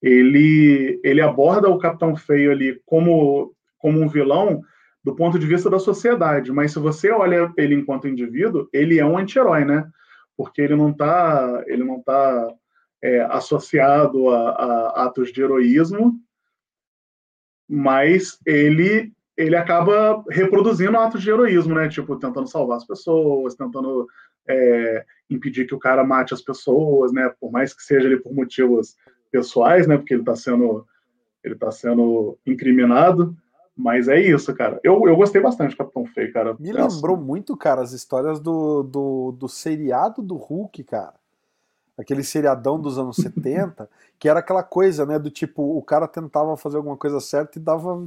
[0.00, 4.62] ele, ele aborda o Capitão Feio ali como, como um vilão
[5.06, 9.06] do ponto de vista da sociedade, mas se você olha ele enquanto indivíduo, ele é
[9.06, 9.88] um anti-herói, né?
[10.36, 12.52] Porque ele não está ele não tá,
[13.00, 16.20] é, associado a, a atos de heroísmo,
[17.68, 21.88] mas ele ele acaba reproduzindo atos de heroísmo, né?
[21.88, 24.08] Tipo, tentando salvar as pessoas, tentando
[24.48, 27.32] é, impedir que o cara mate as pessoas, né?
[27.38, 28.96] Por mais que seja ali por motivos
[29.30, 29.96] pessoais, né?
[29.96, 30.84] Porque ele está sendo
[31.44, 33.36] ele tá sendo incriminado.
[33.76, 34.80] Mas é isso, cara.
[34.82, 36.56] Eu, eu gostei bastante do Capitão Feio, cara.
[36.58, 41.14] Me lembrou muito, cara, as histórias do, do, do seriado do Hulk, cara.
[41.98, 45.18] Aquele seriadão dos anos 70, que era aquela coisa, né?
[45.18, 48.02] Do tipo, o cara tentava fazer alguma coisa certa e dava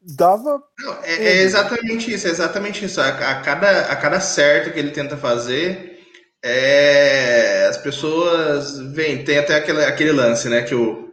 [0.00, 0.62] dava.
[0.78, 3.00] Não, é, é, exatamente isso, é exatamente isso.
[3.00, 6.00] A, a, cada, a cada certo que ele tenta fazer,
[6.42, 9.24] é, as pessoas veem.
[9.24, 10.62] Tem até aquele, aquele lance, né?
[10.62, 11.05] Que o,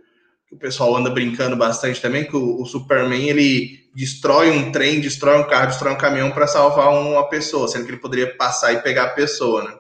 [0.54, 5.40] o pessoal anda brincando bastante também, que o, o, Superman ele destrói um trem, destrói
[5.40, 8.82] um carro, destrói um caminhão para salvar uma pessoa, sendo que ele poderia passar e
[8.82, 9.76] pegar a pessoa, né?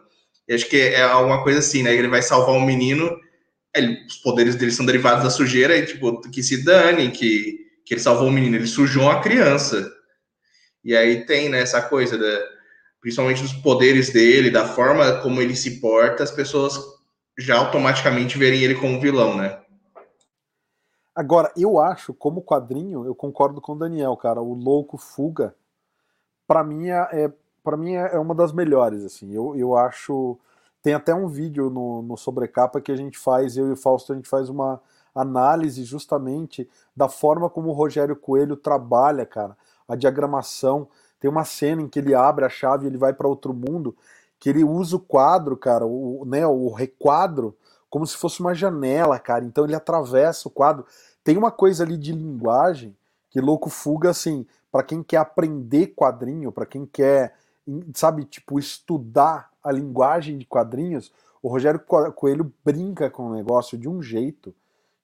[0.48, 1.94] E acho que é alguma coisa assim, né?
[1.94, 3.18] Ele vai salvar um menino,
[3.76, 7.94] ele, os poderes dele são derivados da sujeira, e tipo, que se dane, que que
[7.94, 9.92] ele salvou o menino, ele sujou a criança.
[10.84, 12.42] E aí tem né, essa coisa, da,
[13.02, 16.80] principalmente dos poderes dele, da forma como ele se porta, as pessoas
[17.38, 19.60] já automaticamente verem ele como vilão, né?
[21.16, 25.56] Agora, eu acho, como quadrinho, eu concordo com o Daniel, cara, o Louco Fuga,
[26.48, 29.32] para mim é, é para mim é uma das melhores, assim.
[29.32, 30.38] Eu, eu acho
[30.84, 34.12] tem até um vídeo no, no Sobrecapa que a gente faz, eu e o Fausto,
[34.12, 34.82] a gente faz uma
[35.16, 39.56] análise justamente da forma como o Rogério Coelho trabalha, cara,
[39.88, 40.90] a diagramação.
[41.22, 43.96] Tem uma cena em que ele abre a chave e ele vai para outro mundo,
[44.38, 47.56] que ele usa o quadro, cara, o, né, o requadro,
[47.94, 49.46] como se fosse uma janela, cara.
[49.46, 50.84] Então ele atravessa o quadro.
[51.24, 52.98] Tem uma coisa ali de linguagem
[53.30, 57.36] que louco fuga assim, para quem quer aprender quadrinho, para quem quer,
[57.94, 61.80] sabe, tipo, estudar a linguagem de quadrinhos, o Rogério
[62.16, 64.56] Coelho brinca com o negócio de um jeito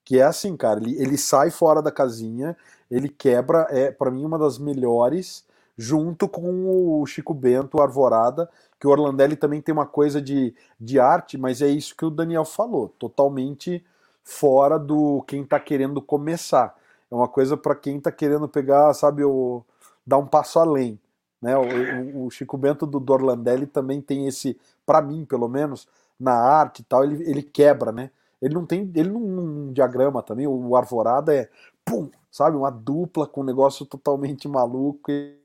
[0.03, 2.57] que é assim, cara, ele, ele sai fora da casinha,
[2.89, 5.45] ele quebra, é para mim uma das melhores,
[5.79, 10.53] junto com o Chico Bento, o Arvorada, que o Orlandelli também tem uma coisa de,
[10.77, 13.81] de arte, mas é isso que o Daniel falou, totalmente
[14.21, 16.75] fora do quem tá querendo começar.
[17.09, 19.63] É uma coisa para quem tá querendo pegar, sabe, o,
[20.05, 20.99] dar um passo além.
[21.41, 21.55] Né?
[21.57, 25.87] O, o Chico Bento do, Orlandelli também tem esse, para mim pelo menos,
[26.19, 28.11] na arte e tal, ele, ele quebra, né?
[28.41, 28.91] Ele não tem.
[28.95, 30.47] Ele não, não diagrama também.
[30.47, 31.49] O Arvorada é.
[31.83, 32.09] Pum!
[32.31, 32.55] Sabe?
[32.55, 35.11] Uma dupla com um negócio totalmente maluco.
[35.11, 35.38] E...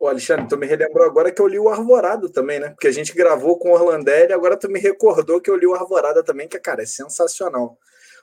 [0.00, 2.70] Ô, Alexandre, tu me relembrou agora que eu li o Arvorada também, né?
[2.70, 5.74] Porque a gente gravou com o Orlandelli, agora tu me recordou que eu li o
[5.74, 7.78] Arvorada também, que, cara, é sensacional.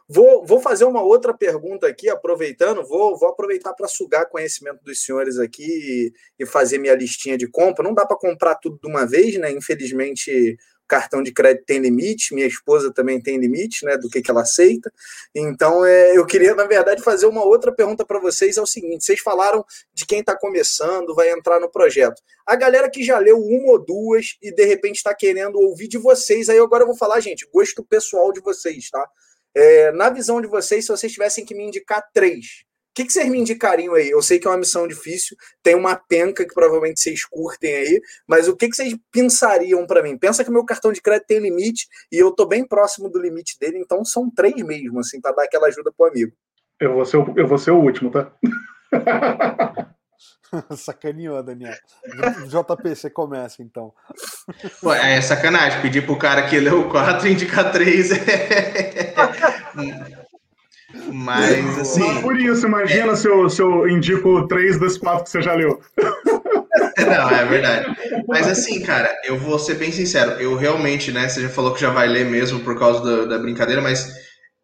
[0.10, 5.04] Vou, vou fazer uma outra pergunta aqui, aproveitando, vou, vou aproveitar para sugar conhecimento dos
[5.04, 7.84] senhores aqui e, e fazer minha listinha de compra.
[7.84, 9.52] Não dá para comprar tudo de uma vez, né?
[9.52, 14.32] Infelizmente, cartão de crédito tem limite, minha esposa também tem limite, né, do que, que
[14.32, 14.91] ela aceita.
[15.36, 19.04] Então, é, eu queria, na verdade, fazer uma outra pergunta para vocês: é o seguinte:
[19.04, 22.21] vocês falaram de quem está começando, vai entrar no projeto.
[22.45, 25.97] A galera que já leu uma ou duas e de repente está querendo ouvir de
[25.97, 29.08] vocês, aí agora eu vou falar, gente, gosto pessoal de vocês, tá?
[29.54, 32.66] É, na visão de vocês, se vocês tivessem que me indicar três,
[32.97, 34.10] que, que vocês me indicariam aí?
[34.10, 38.01] Eu sei que é uma missão difícil, tem uma penca que provavelmente vocês curtem aí,
[38.27, 40.17] mas o que, que vocês pensariam para mim?
[40.17, 43.55] Pensa que meu cartão de crédito tem limite e eu tô bem próximo do limite
[43.60, 46.31] dele, então são três mesmo, assim, para dar aquela ajuda pro amigo.
[46.79, 48.31] Eu vou ser o, eu vou ser o último, tá?
[50.75, 51.75] Sacaneou, Daniel.
[52.47, 53.93] JP, você começa então.
[54.81, 55.81] Pô, é sacanagem.
[55.81, 59.13] Pedir pro cara que leu 4 indicar 3 é.
[61.12, 62.21] Mas, assim.
[62.21, 63.15] por isso, imagina é...
[63.15, 65.82] se, eu, se eu indico três dos quatro que você já leu.
[66.97, 67.95] Não, é verdade.
[68.28, 70.32] Mas, assim, cara, eu vou ser bem sincero.
[70.32, 71.28] Eu realmente, né?
[71.28, 74.08] Você já falou que já vai ler mesmo por causa da, da brincadeira, mas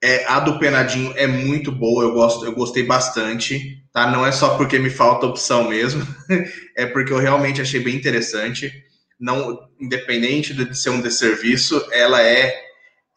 [0.02, 2.04] é, a do Penadinho é muito boa.
[2.04, 4.10] Eu, gosto, eu gostei bastante, tá?
[4.10, 6.06] Não é só porque me falta opção mesmo,
[6.76, 8.72] é porque eu realmente achei bem interessante.
[9.20, 12.54] Não, independente de ser um desserviço, ela é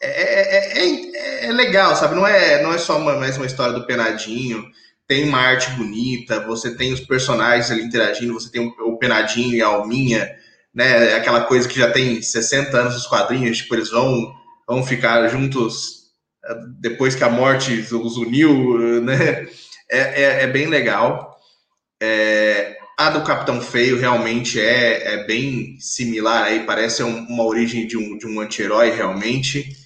[0.00, 2.14] é é, é, é, é, legal, sabe?
[2.14, 4.64] Não é, não é só uma, mais uma história do Penadinho.
[5.06, 9.62] Tem uma arte bonita, você tem os personagens ali interagindo, você tem o Penadinho e
[9.62, 10.28] a Alminha,
[10.74, 11.14] né?
[11.14, 14.32] Aquela coisa que já tem 60 anos os quadrinhos, tipo, eles vão,
[14.66, 16.06] vão ficar juntos
[16.80, 19.46] depois que a morte os uniu, né?
[19.88, 21.36] É, é, é bem legal.
[22.02, 27.96] É, A do Capitão Feio realmente é, é bem similar aí, parece uma origem de
[27.96, 29.85] um, de um anti-herói realmente.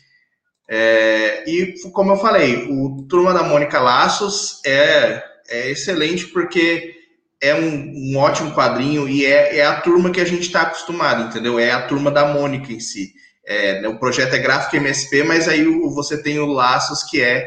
[0.73, 6.95] É, e como eu falei, o Turma da Mônica Laços é, é excelente porque
[7.43, 11.25] é um, um ótimo quadrinho e é, é, a turma que a gente está acostumado,
[11.25, 11.59] entendeu?
[11.59, 13.13] É a turma da Mônica em si.
[13.45, 17.45] É, né, o projeto é gráfico MSP, mas aí você tem o Laços, que é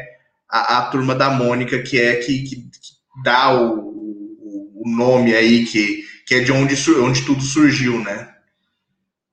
[0.50, 3.78] a, a turma da Mônica, que é que, que, que dá o,
[4.74, 8.33] o, nome aí, que, que é de onde, onde tudo surgiu, né?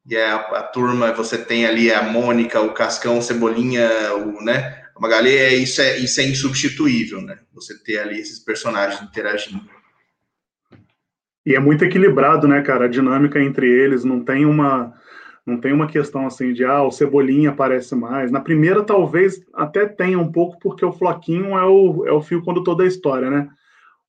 [0.10, 4.44] E é a, a, turma, você tem ali a Mônica, o Cascão, o Cebolinha, o,
[4.44, 4.82] né?
[4.96, 7.40] A Magali, é, isso, é, isso é insubstituível, né?
[7.54, 9.70] Você ter ali esses personagens interagindo.
[11.46, 12.86] E é muito equilibrado, né, cara?
[12.86, 14.94] A dinâmica entre eles não tem uma
[15.44, 18.32] não tem uma questão assim de ah, o Cebolinha aparece mais.
[18.32, 22.44] Na primeira, talvez até tenha um pouco, porque o Floquinho é o, é o fio
[22.44, 23.50] condutor da história, né?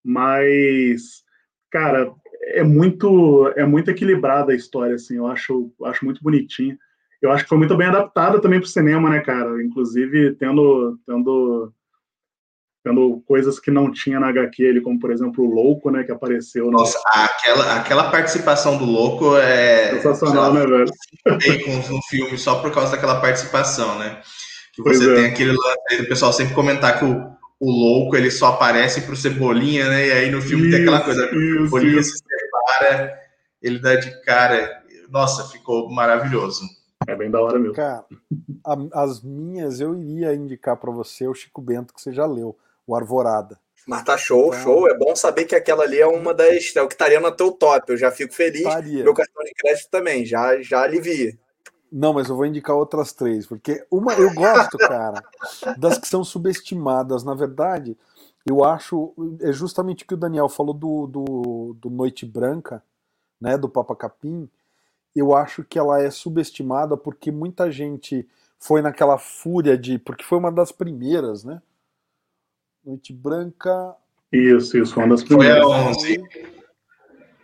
[0.05, 1.22] Mas,
[1.70, 5.16] cara, é muito é muito equilibrada a história, assim.
[5.16, 6.76] Eu acho, acho muito bonitinha.
[7.20, 9.62] Eu acho que foi muito bem adaptada também para o cinema, né, cara?
[9.62, 11.72] Inclusive tendo, tendo
[12.85, 16.11] tendo coisas que não tinha na HQ, ele, como por exemplo o Louco, né, que
[16.11, 16.64] apareceu.
[16.66, 16.72] No...
[16.72, 19.92] Nossa, aquela, aquela participação do Louco é.
[19.92, 20.90] Sensacional, né, velho?
[21.64, 24.20] Com um filme só por causa daquela participação, né?
[24.74, 25.14] Que você é.
[25.14, 27.31] tem aquele lance, o pessoal sempre comentar que o,
[27.62, 30.09] o Louco ele só aparece pro Cebolinha, né?
[30.09, 32.16] E aí no filme isso, tem aquela coisa, o Cebolinha isso.
[32.16, 33.20] se separa,
[33.62, 34.83] ele dá de cara.
[35.09, 36.64] Nossa, ficou maravilhoso.
[37.07, 37.75] É bem da hora mesmo.
[37.75, 38.05] Cara,
[38.66, 42.59] a, as minhas eu iria indicar para você o Chico Bento, que você já leu
[42.85, 43.61] o Arvorada.
[43.87, 44.88] Mas tá show, então, show.
[44.88, 46.75] É bom saber que aquela ali é uma das.
[46.75, 47.92] É o que estaria no teu top.
[47.92, 48.62] Eu já fico feliz.
[48.62, 49.05] Estaria.
[49.05, 51.38] Meu cartão de crédito também, já, já alivia.
[51.92, 55.22] Não, mas eu vou indicar outras três, porque uma eu gosto, cara,
[55.76, 57.22] das que são subestimadas.
[57.22, 57.98] Na verdade,
[58.46, 59.12] eu acho.
[59.40, 62.83] É justamente o que o Daniel falou do, do, do Noite Branca,
[63.38, 63.59] né?
[63.59, 64.48] Do Papa Capim.
[65.14, 68.26] Eu acho que ela é subestimada porque muita gente
[68.59, 69.98] foi naquela fúria de.
[69.98, 71.61] Porque foi uma das primeiras, né?
[72.83, 73.94] Noite Branca.
[74.33, 75.62] Isso, isso, uma das primeiras.
[75.62, 76.24] Foi a 11.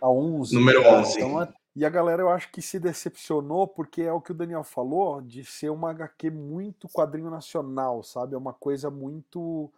[0.01, 0.55] A 11.
[0.55, 1.17] Número 11.
[1.17, 4.35] Então, é, e a galera eu acho que se decepcionou porque é o que o
[4.35, 8.35] Daniel falou de ser uma HQ muito quadrinho nacional, sabe?
[8.35, 9.71] É uma coisa muito.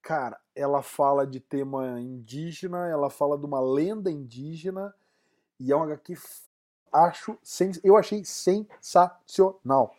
[0.00, 4.94] Cara, ela fala de tema indígena, ela fala de uma lenda indígena
[5.60, 6.14] e é uma HQ
[6.90, 7.38] acho
[7.84, 9.94] eu achei sensacional.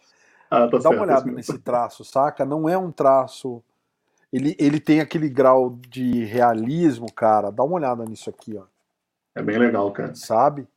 [0.50, 2.44] Ah, tá Dá certo, uma olhada nesse traço, saca?
[2.44, 3.64] Não é um traço
[4.34, 7.52] ele, ele tem aquele grau de realismo, cara.
[7.52, 8.64] Dá uma olhada nisso aqui, ó.
[9.36, 10.16] É bem legal, cara.
[10.16, 10.68] Sabe?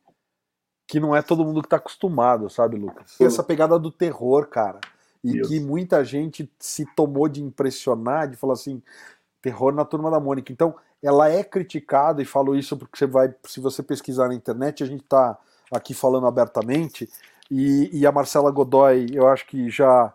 [0.93, 3.17] Que não é todo mundo que tá acostumado, sabe, Lucas?
[3.17, 4.79] Tem essa pegada do terror, cara.
[5.23, 8.79] E que muita gente se tomou de impressionar, de falar assim,
[9.41, 10.53] terror na turma da Mônica.
[10.53, 14.83] Então, ela é criticada, e falo isso porque você vai, se você pesquisar na internet,
[14.83, 15.35] a gente tá
[15.71, 17.09] aqui falando abertamente,
[17.49, 20.13] e, e a Marcela Godoy, eu acho que já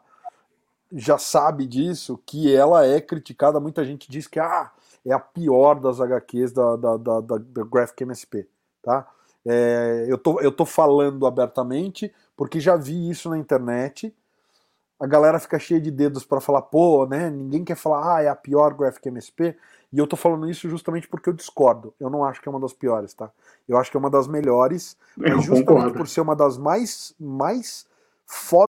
[0.92, 3.58] já sabe disso, que ela é criticada.
[3.58, 4.70] Muita gente diz que ah,
[5.04, 8.48] é a pior das HQs da, da, da, da, da Graphic MSP.
[8.80, 9.04] Tá?
[9.50, 14.14] É, eu, tô, eu tô falando abertamente porque já vi isso na internet.
[15.00, 17.30] A galera fica cheia de dedos para falar, pô, né?
[17.30, 19.56] Ninguém quer falar, ah, é a pior Graphic MSP.
[19.90, 21.94] E eu tô falando isso justamente porque eu discordo.
[21.98, 23.30] Eu não acho que é uma das piores, tá?
[23.66, 25.94] Eu acho que é uma das melhores, eu mas justamente concordo.
[25.94, 27.86] por ser uma das mais, mais
[28.26, 28.68] fodas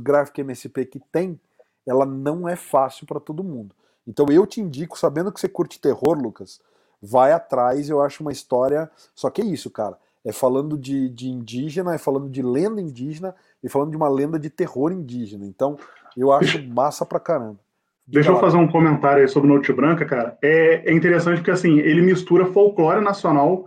[0.00, 1.40] Graphic MSP que tem,
[1.86, 3.74] ela não é fácil para todo mundo.
[4.06, 6.60] Então eu te indico, sabendo que você curte terror, Lucas,
[7.00, 8.90] vai atrás, eu acho uma história.
[9.14, 9.96] Só que é isso, cara.
[10.28, 14.38] É falando de, de indígena, é falando de lenda indígena e falando de uma lenda
[14.38, 15.46] de terror indígena.
[15.46, 15.78] Então
[16.14, 17.58] eu acho massa pra caramba.
[18.06, 20.36] Deixa eu fazer um comentário aí sobre Noite Branca, cara.
[20.42, 23.66] É, é interessante porque assim, ele mistura folclore nacional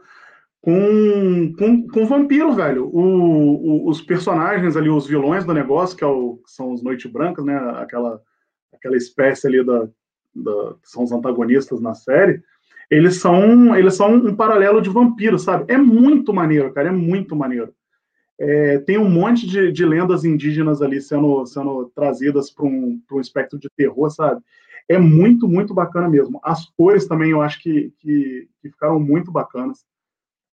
[0.62, 2.88] com, com, com vampiro, velho.
[2.94, 6.84] O, o, os personagens ali, os vilões do negócio, que, é o, que são os
[6.84, 7.58] Noite Brancas, né?
[7.78, 8.22] Aquela,
[8.72, 9.88] aquela espécie ali da,
[10.36, 12.44] da, que são os antagonistas na série,
[12.92, 15.72] eles são, eles são um paralelo de vampiro, sabe?
[15.72, 17.74] É muito maneiro, cara, é muito maneiro.
[18.38, 23.20] É, tem um monte de, de, lendas indígenas ali sendo, sendo trazidas para um, um
[23.22, 24.42] espectro de terror, sabe?
[24.90, 26.42] É muito, muito bacana mesmo.
[26.44, 29.86] As cores também eu acho que, que, que ficaram muito bacanas.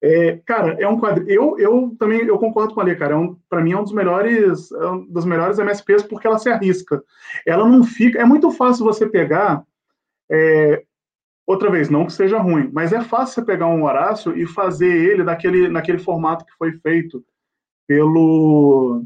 [0.01, 1.29] É, cara, é um quadrinho.
[1.31, 3.13] Eu, eu também eu concordo com a Lê, cara.
[3.13, 6.37] É um, para mim é um dos melhores, é um dos melhores MSPs porque ela
[6.37, 7.01] se arrisca.
[7.45, 8.19] Ela não fica.
[8.19, 9.63] É muito fácil você pegar.
[10.29, 10.83] É,
[11.45, 14.91] outra vez, não que seja ruim, mas é fácil você pegar um Horácio e fazer
[14.91, 17.23] ele naquele, naquele formato que foi feito
[17.87, 19.03] pelo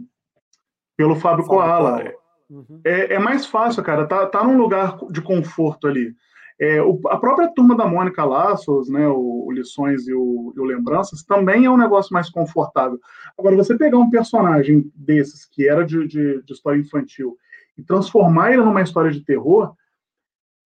[0.95, 2.13] pelo Fábio, Fábio Koala.
[2.49, 2.81] Uhum.
[2.83, 4.05] É, é mais fácil, cara.
[4.05, 6.13] Tá, tá num lugar de conforto ali.
[6.59, 10.59] É, o, a própria turma da Mônica Laços, né, o, o Lições e o, e
[10.59, 12.99] o, Lembranças, também é um negócio mais confortável.
[13.37, 17.37] Agora, você pegar um personagem desses, que era de, de, de história infantil,
[17.77, 19.73] e transformar ele numa história de terror,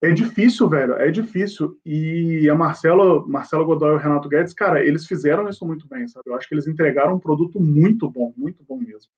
[0.04, 1.80] é difícil, velho, é difícil.
[1.86, 6.06] E a Marcelo, Marcelo Godoy e o Renato Guedes, cara, eles fizeram isso muito bem,
[6.10, 6.30] sabe?
[6.30, 9.10] Eu acho que eles entregaram um produto muito bom, muito bom mesmo.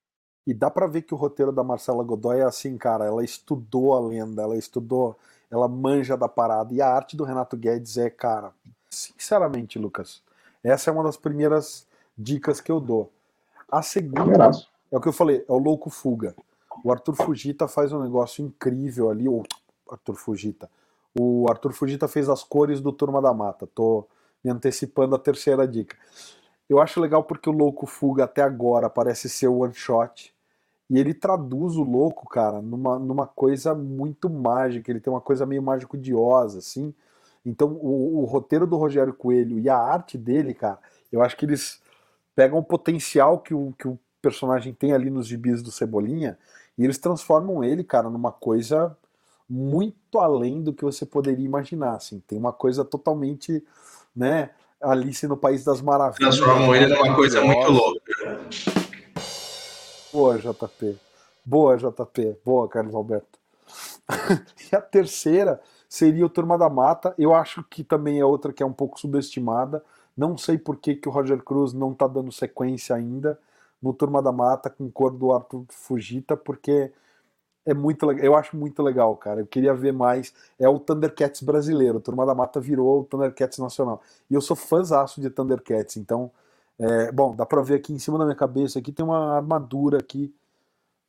[0.46, 3.96] E dá para ver que o roteiro da Marcela Godoy é assim, cara, ela estudou
[3.96, 5.18] a lenda, ela estudou,
[5.50, 6.72] ela manja da parada.
[6.72, 8.52] E a arte do Renato Guedes é, cara,
[8.88, 10.22] sinceramente, Lucas,
[10.64, 13.12] essa é uma das primeiras dicas que eu dou.
[13.72, 14.52] A segunda
[14.92, 16.36] é o que eu falei, é o Louco Fuga.
[16.84, 19.42] O Arthur Fugita faz um negócio incrível ali, o
[19.90, 20.70] Arthur Fugita.
[21.18, 23.68] O Arthur Fugita fez as cores do Turma da Mata.
[23.68, 24.08] Tô
[24.44, 25.98] me antecipando a terceira dica.
[26.70, 30.34] Eu acho legal porque o Louco Fuga até agora parece ser o one shot.
[30.90, 34.92] E ele traduz o louco, cara, numa, numa coisa muito mágica.
[34.92, 36.94] Ele tem uma coisa meio mágico-diosa, assim.
[37.44, 40.80] Então, o, o, roteiro do Rogério Coelho e a arte dele, cara,
[41.12, 41.82] eu acho que eles
[42.36, 46.38] pegam o potencial que o, que o personagem tem ali nos gibis do Cebolinha
[46.78, 48.96] e eles transformam ele, cara, numa coisa
[49.50, 51.96] muito além do que você poderia imaginar.
[51.96, 52.20] Assim.
[52.28, 53.64] Tem uma coisa totalmente,
[54.16, 56.38] né, Alice no País das Maravilhas.
[56.38, 58.02] Transformam ele numa coisa muito louca.
[60.12, 60.98] Boa, JP.
[61.44, 62.38] Boa, JP.
[62.44, 63.40] Boa, Carlos Alberto.
[64.72, 67.14] e a terceira seria o Turma da Mata.
[67.18, 69.84] Eu acho que também é outra que é um pouco subestimada.
[70.16, 73.38] Não sei por que, que o Roger Cruz não está dando sequência ainda
[73.82, 76.92] no Turma da Mata com cor do Arthur Fugita, porque
[77.66, 78.12] é muito.
[78.12, 79.42] Eu acho muito legal, cara.
[79.42, 80.34] Eu queria ver mais.
[80.60, 82.00] É o Thundercats brasileiro.
[82.00, 84.02] Turma da Mata virou o Thundercats nacional.
[84.30, 86.32] E eu sou fãzaço de Thundercats, então.
[86.78, 88.80] É, bom, dá pra ver aqui em cima da minha cabeça.
[88.80, 90.34] Aqui tem uma armadura aqui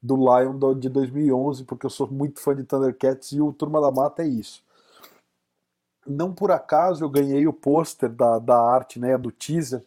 [0.03, 3.91] do Lion de 2011, porque eu sou muito fã de Thundercats e o Turma da
[3.91, 4.65] Mata é isso.
[6.07, 9.83] Não por acaso eu ganhei o pôster da, da arte, né, do teaser.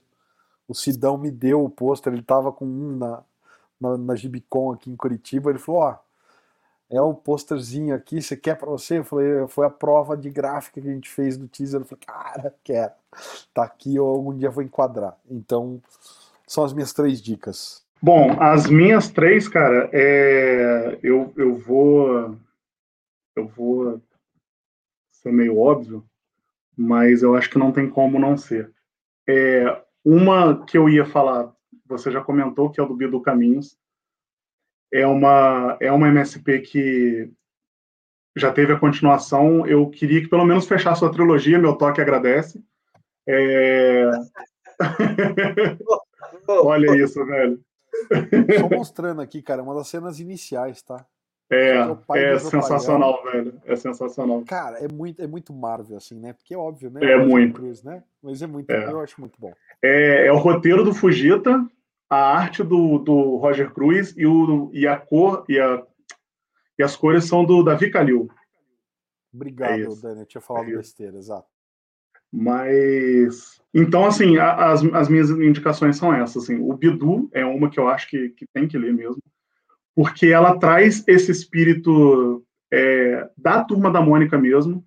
[0.67, 3.23] O Sidão me deu o pôster, ele tava com um na,
[3.79, 5.49] na, na Gibicon aqui em Curitiba.
[5.49, 6.08] Ele falou: Ó, oh,
[6.89, 8.97] é o posterzinho aqui, você quer para você?
[8.97, 11.81] Eu falei, foi a prova de gráfica que a gente fez do teaser.
[11.81, 12.93] Eu falei, cara, quero.
[13.53, 15.15] Tá aqui, eu algum dia vou enquadrar.
[15.29, 15.79] Então,
[16.47, 17.85] são as minhas três dicas.
[18.01, 20.97] Bom, as minhas três, cara, é...
[21.03, 22.35] eu, eu vou.
[23.35, 24.01] Eu vou
[25.11, 26.03] ser meio óbvio,
[26.75, 28.73] mas eu acho que não tem como não ser.
[29.27, 31.53] É, uma que eu ia falar,
[31.85, 33.77] você já comentou, que é o do Bidu Caminhos
[34.91, 37.31] é uma, é uma MSP que
[38.35, 39.65] já teve a continuação.
[39.65, 42.63] Eu queria que pelo menos fechasse a trilogia, meu toque agradece.
[43.27, 44.09] É...
[46.47, 47.59] Olha isso, velho.
[48.59, 51.05] Só mostrando aqui, cara, uma das cenas iniciais, tá?
[51.51, 51.77] É,
[52.13, 53.59] é, é sensacional, velho.
[53.65, 54.43] É sensacional.
[54.45, 56.31] Cara, é muito, é muito Marvel, assim, né?
[56.33, 56.99] Porque é óbvio, né?
[57.03, 57.55] É, muito.
[57.55, 58.03] Cruz, né?
[58.21, 58.91] Mas é muito, é.
[58.91, 59.51] eu acho muito bom.
[59.83, 61.65] É, é o roteiro do Fujita,
[62.09, 65.85] a arte do, do Roger Cruz e, o, e a cor e, a,
[66.77, 68.29] e as cores são do Davi Calil.
[69.33, 70.21] Obrigado, é Dani.
[70.21, 71.47] Eu tinha falado é besteira, exato.
[72.31, 73.59] Mas.
[73.73, 76.43] Então, assim, a, as, as minhas indicações são essas.
[76.43, 79.21] Assim, o Bidu é uma que eu acho que, que tem que ler mesmo,
[79.95, 84.83] porque ela traz esse espírito é, da turma da Mônica mesmo,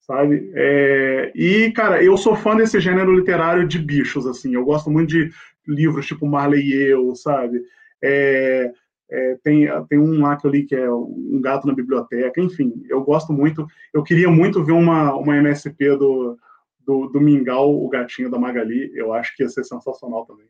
[0.00, 0.50] sabe?
[0.54, 4.54] É, e, cara, eu sou fã desse gênero literário de bichos, assim.
[4.54, 5.30] Eu gosto muito de
[5.66, 7.62] livros tipo Marley e eu, sabe?
[8.02, 8.72] É,
[9.10, 12.82] é, tem, tem um lá que eu li que é Um Gato na Biblioteca, enfim,
[12.88, 13.66] eu gosto muito.
[13.92, 16.38] Eu queria muito ver uma, uma MSP do,
[16.86, 20.46] do, do Mingau, o gatinho da Magali, eu acho que ia ser sensacional também.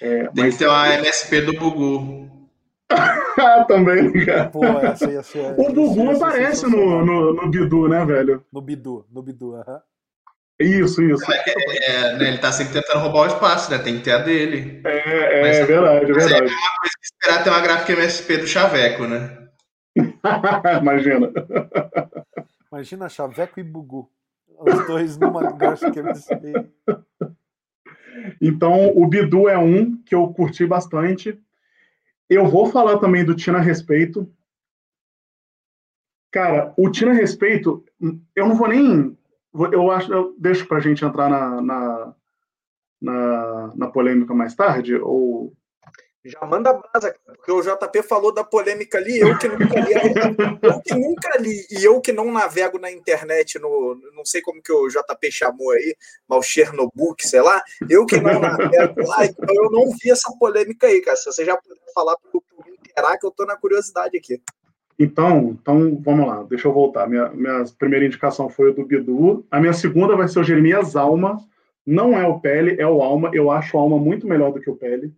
[0.00, 0.54] É, tem mas...
[0.54, 2.27] que ter uma MSP do Bugu.
[3.68, 4.48] também, cara.
[4.48, 8.44] Pô, essa ia ser, o Bugu aparece no, no, no Bidu, né, velho?
[8.52, 9.80] No Bidu, no Bidu, aham.
[10.60, 11.24] Isso, isso.
[11.30, 11.44] É,
[11.84, 13.78] é, né, ele tá sempre tentando roubar o espaço, né?
[13.78, 14.80] Tem que ter a dele.
[14.84, 16.34] É, é, mas, é verdade, é verdade.
[16.34, 19.38] É uma coisa que esperar ter uma gráfica MSP do Chaveco, né?
[20.82, 21.32] Imagina.
[22.72, 24.10] Imagina Chaveco e Bugu.
[24.58, 26.52] Os dois numa gráfica MSP.
[28.40, 31.38] Então, o Bidu é um que eu curti bastante.
[32.28, 34.30] Eu vou falar também do Tina Respeito.
[36.30, 37.84] Cara, o Tina Respeito,
[38.36, 39.16] eu não vou nem
[39.72, 42.14] eu acho, eu deixo para a gente entrar na, na,
[43.00, 45.52] na, na, polêmica mais tarde, ou...
[46.24, 49.92] Já manda brasa, porque o JP falou da polêmica ali, eu que nunca li,
[50.62, 54.60] eu que nunca li, e eu que não navego na internet, no, não sei como
[54.60, 55.96] que o JP chamou aí,
[56.28, 60.30] mas o Chernobyl, sei lá, eu que não navego lá, então eu não vi essa
[60.38, 63.56] polêmica aí, cara, se você já puder falar para me inteirar, que eu tô na
[63.56, 64.42] curiosidade aqui.
[64.98, 67.08] Então, então, vamos lá, deixa eu voltar.
[67.08, 69.46] Minha, minha primeira indicação foi o do Bidu.
[69.48, 71.38] A minha segunda vai ser o Jeremias Alma.
[71.86, 73.30] Não é o Pele, é o Alma.
[73.32, 75.14] Eu acho o Alma muito melhor do que o Pele,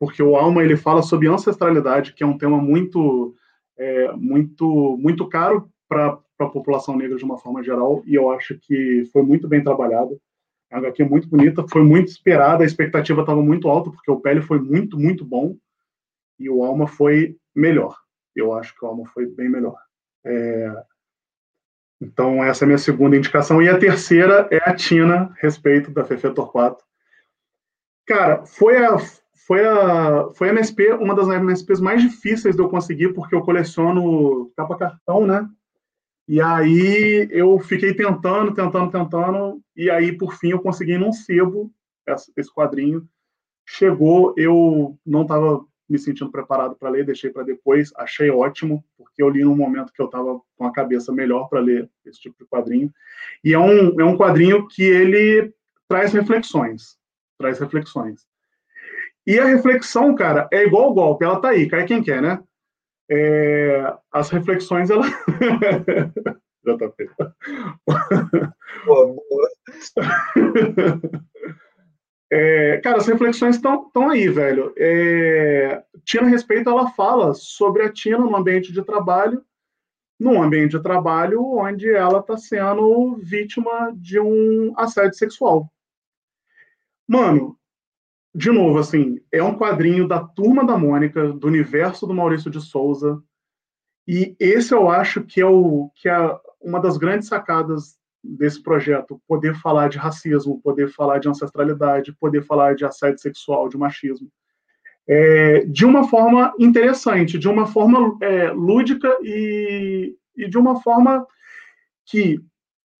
[0.00, 3.36] porque o Alma ele fala sobre ancestralidade, que é um tema muito,
[3.76, 8.58] é, muito, muito caro para a população negra de uma forma geral, e eu acho
[8.58, 10.18] que foi muito bem trabalhado.
[10.72, 14.18] A HQ é muito bonita, foi muito esperada, a expectativa estava muito alta, porque o
[14.18, 15.54] Pele foi muito, muito bom,
[16.38, 17.94] e o Alma foi melhor.
[18.34, 19.76] Eu acho que o Alma foi bem melhor.
[20.24, 20.82] É...
[22.00, 23.60] Então, essa é a minha segunda indicação.
[23.60, 26.82] E a terceira é a Tina, respeito da Fefe Torquato.
[28.06, 28.96] Cara, foi a,
[29.50, 33.42] foi a, foi a MSP, uma das MSPs mais difíceis de eu conseguir, porque eu
[33.42, 35.44] coleciono capa cartão, né?
[36.28, 41.68] E aí eu fiquei tentando, tentando, tentando, e aí por fim eu consegui num sebo
[42.36, 43.08] esse quadrinho.
[43.66, 49.20] Chegou, eu não estava me sentindo preparado para ler, deixei para depois, achei ótimo, porque
[49.20, 52.36] eu li num momento que eu estava com a cabeça melhor para ler esse tipo
[52.38, 52.94] de quadrinho.
[53.42, 55.52] E é um, é um quadrinho que ele
[55.88, 56.96] traz reflexões,
[57.36, 58.29] traz reflexões.
[59.26, 62.42] E a reflexão, cara, é igual o golpe, ela tá aí, cai quem quer, né?
[63.10, 65.04] É, as reflexões, ela...
[66.64, 67.10] JP.
[68.86, 69.48] Boa, boa.
[72.32, 74.72] É, cara, as reflexões estão aí, velho.
[74.78, 79.44] É, Tina Respeito, ela fala sobre a Tina no ambiente de trabalho,
[80.18, 85.68] num ambiente de trabalho onde ela está sendo vítima de um assédio sexual.
[87.08, 87.58] Mano,
[88.34, 92.60] de novo, assim, é um quadrinho da Turma da Mônica, do universo do Maurício de
[92.60, 93.22] Souza,
[94.06, 99.20] e esse eu acho que é, o, que é uma das grandes sacadas desse projeto
[99.26, 104.30] poder falar de racismo, poder falar de ancestralidade, poder falar de assédio sexual, de machismo,
[105.08, 111.26] é, de uma forma interessante, de uma forma é, lúdica e, e de uma forma
[112.06, 112.40] que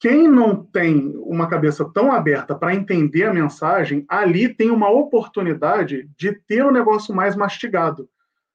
[0.01, 6.09] quem não tem uma cabeça tão aberta para entender a mensagem, ali tem uma oportunidade
[6.17, 8.09] de ter o um negócio mais mastigado.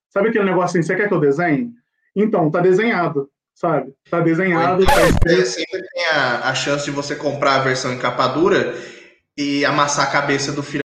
[0.10, 1.72] Sabe aquele negócio assim, você quer que eu desenhe?
[2.16, 3.94] Então, tá desenhado sabe?
[4.10, 4.86] Tá desenhado.
[4.86, 5.46] Tá escrito.
[5.46, 8.76] Sempre tem a, a chance de você comprar a versão em capa dura
[9.38, 10.84] e amassar a cabeça do filho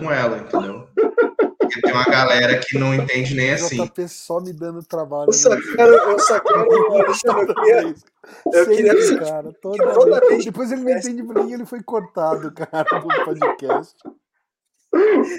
[0.00, 0.88] com ela, entendeu?
[1.68, 3.84] Porque tem uma galera que não entende nem assim.
[3.84, 5.28] JP só me dando trabalho.
[5.28, 6.62] Eu só quero, eu só quero,
[8.52, 10.44] eu queria, eu queria cara, toda, toda vez.
[10.44, 13.94] Depois ele não entende por que ele foi cortado, cara, do podcast.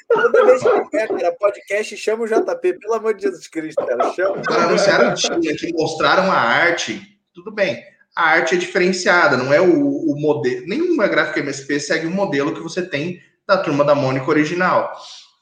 [0.07, 4.13] Toda vez que quer, cara, podcast, chama o JP, pelo amor de Jesus Cristo, cara.
[4.13, 4.41] Chama.
[4.43, 7.19] Cara, anunciaram que mostraram a arte.
[7.33, 7.83] Tudo bem.
[8.15, 10.67] A arte é diferenciada, não é o, o modelo.
[10.67, 14.95] Nenhuma gráfica MSP segue o modelo que você tem da turma da Mônica original.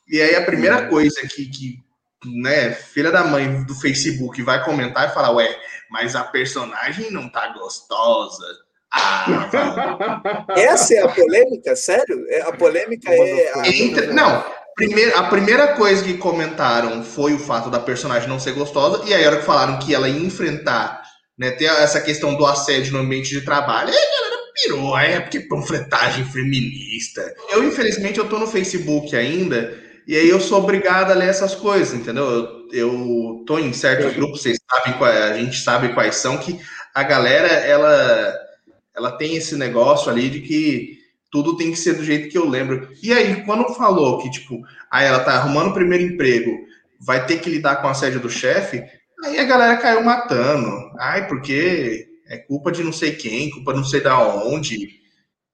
[0.10, 0.90] E aí a primeira uhum.
[0.90, 1.80] coisa que, que
[2.26, 5.56] né, filha da mãe do Facebook vai comentar e falar, ué,
[5.90, 8.46] mas a personagem não tá gostosa
[8.92, 11.76] ah, Essa é a polêmica?
[11.76, 12.26] Sério?
[12.30, 13.52] É, a polêmica é.
[13.56, 13.68] A...
[13.68, 14.08] Entre...
[14.08, 14.44] Não,
[14.76, 19.14] primeiro, a primeira coisa que comentaram foi o fato da personagem não ser gostosa, e
[19.14, 21.02] aí, a hora que falaram que ela ia enfrentar,
[21.38, 25.20] né, ter essa questão do assédio no ambiente de trabalho, aí a galera pirou, é
[25.20, 27.36] porque panfletagem feminista.
[27.50, 29.78] Eu, infelizmente, eu tô no Facebook ainda,
[30.08, 32.24] e aí eu sou obrigado a ler essas coisas, entendeu?
[32.24, 36.58] Eu, eu tô em certos grupos, vocês sabem, a gente sabe quais são, que
[36.96, 38.48] a galera, ela
[38.98, 40.98] ela tem esse negócio ali de que
[41.32, 42.90] tudo tem que ser do jeito que eu lembro.
[43.04, 46.52] E aí, quando falou que, tipo, aí ela tá arrumando o primeiro emprego,
[47.00, 48.84] vai ter que lidar com a sede do chefe,
[49.24, 50.72] aí a galera caiu matando.
[51.00, 54.76] Ai, porque é culpa de não sei quem, culpa não sei da onde,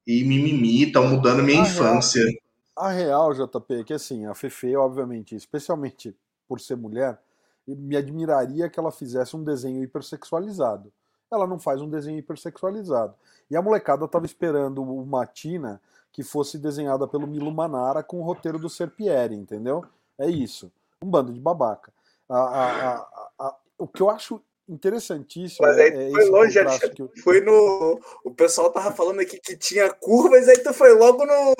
[0.07, 2.21] e mimimi, estão mudando minha a infância.
[2.21, 2.42] Real,
[2.75, 6.15] a real, JP, é que assim, a Fefe, obviamente, especialmente
[6.47, 7.19] por ser mulher,
[7.67, 10.91] me admiraria que ela fizesse um desenho hipersexualizado
[11.33, 13.15] ela não faz um desenho hipersexualizado.
[13.49, 18.23] E a molecada tava esperando uma Tina que fosse desenhada pelo Milo Manara com o
[18.23, 19.83] roteiro do Serpieri, entendeu?
[20.17, 20.71] É isso.
[21.01, 21.91] Um bando de babaca.
[22.29, 23.07] A, a,
[23.39, 25.67] a, o que eu acho interessantíssimo.
[25.67, 27.11] Mas aí é, foi longe, eu...
[27.23, 27.99] foi no.
[28.23, 31.53] O pessoal tava falando aqui que tinha curvas, aí tu foi logo no.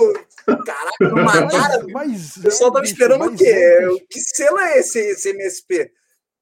[0.63, 1.85] Caraca, no Manara.
[1.91, 3.45] Mas, o pessoal tava esperando o quê?
[3.45, 5.91] É, que selo é esse, esse MSP?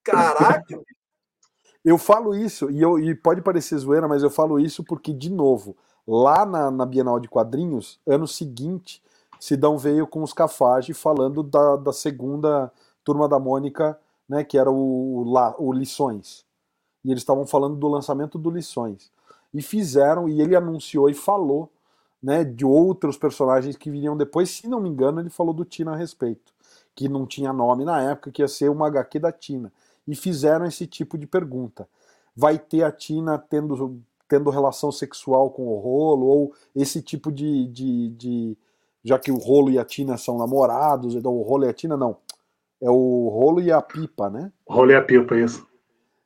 [0.04, 0.80] Caraca!
[1.84, 5.32] Eu falo isso, e, eu, e pode parecer zoeira, mas eu falo isso porque, de
[5.32, 5.76] novo,
[6.08, 9.02] lá na, na Bienal de Quadrinhos, ano seguinte,
[9.40, 12.72] Sidão veio com os Cafage falando da, da segunda
[13.04, 14.00] turma da Mônica,
[14.30, 16.46] né, que era o, o, o Lições.
[17.04, 19.12] E eles estavam falando do lançamento do Lições.
[19.54, 21.70] E fizeram, e ele anunciou e falou
[22.22, 24.50] né, de outros personagens que viriam depois.
[24.50, 26.54] Se não me engano, ele falou do Tina a respeito.
[26.96, 29.72] Que não tinha nome na época, que ia ser uma HQ da Tina.
[30.08, 31.88] e fizeram esse tipo de pergunta.
[32.36, 37.68] Vai ter a Tina tendo, tendo relação sexual com o rolo, ou esse tipo de,
[37.68, 38.58] de, de
[39.04, 41.98] já que o rolo e a Tina são namorados, então o rolo e a Tina
[41.98, 42.18] não.
[42.82, 44.52] É o rolo e a pipa, né?
[44.68, 45.68] Rolo e a pipa, isso.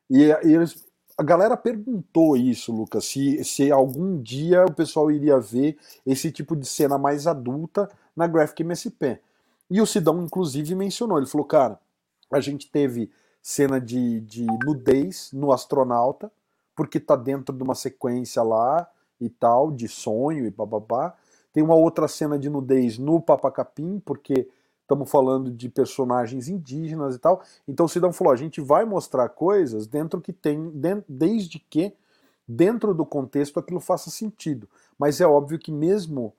[0.09, 0.85] E, e eles,
[1.17, 6.55] a galera perguntou isso, Lucas, se, se algum dia o pessoal iria ver esse tipo
[6.55, 9.19] de cena mais adulta na Graphic MSP.
[9.69, 11.79] E o Sidão, inclusive, mencionou, ele falou, cara,
[12.31, 13.09] a gente teve
[13.41, 16.31] cena de, de nudez no astronauta,
[16.75, 18.87] porque tá dentro de uma sequência lá
[19.19, 21.15] e tal, de sonho e bababá.
[21.53, 24.49] Tem uma outra cena de nudez no Papacapim, porque
[24.85, 27.41] estamos falando de personagens indígenas e tal.
[27.67, 30.71] Então o Sidão falou: a gente vai mostrar coisas dentro que tem,
[31.09, 31.93] desde que
[32.47, 34.69] dentro do contexto aquilo faça sentido.
[34.97, 36.33] Mas é óbvio que mesmo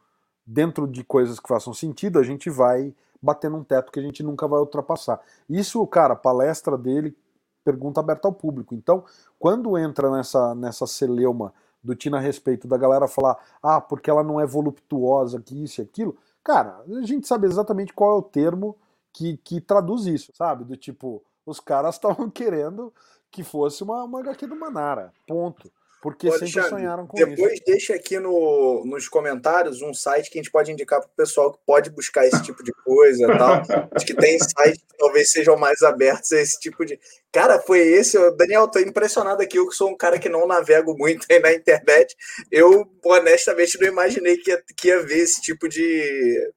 [0.47, 4.23] dentro de coisas que façam sentido, a gente vai bater num teto que a gente
[4.23, 5.21] nunca vai ultrapassar.
[5.51, 7.17] Isso, cara, a palestra dele,
[7.65, 8.73] pergunta aberta ao público.
[8.73, 9.05] Então,
[9.41, 14.23] quando entra nessa, nessa celeuma do Tina a respeito da galera falar, ah, porque ela
[14.23, 16.17] não é voluptuosa, que isso e aquilo,
[16.47, 18.79] cara, a gente sabe exatamente qual é o termo
[19.13, 20.65] que, que traduz isso, sabe?
[20.65, 22.95] Do tipo, os caras estavam querendo
[23.33, 25.69] que fosse uma, uma HQ do Manara, ponto.
[26.07, 27.43] Porque sempre sonharam com depois isso.
[27.43, 31.17] Depois deixa aqui no, nos comentários um site que a gente pode indicar para o
[31.17, 33.63] pessoal que pode buscar esse tipo de coisa tal.
[33.91, 36.97] Acho que tem sites que talvez sejam mais abertos a esse tipo de.
[37.33, 38.17] Cara, foi esse.
[38.37, 39.59] Daniel, tô impressionado aqui.
[39.59, 42.15] Eu que sou um cara que não navego muito aí na internet.
[42.53, 46.53] Eu, honestamente, não imaginei que ia, que ia ver esse tipo de,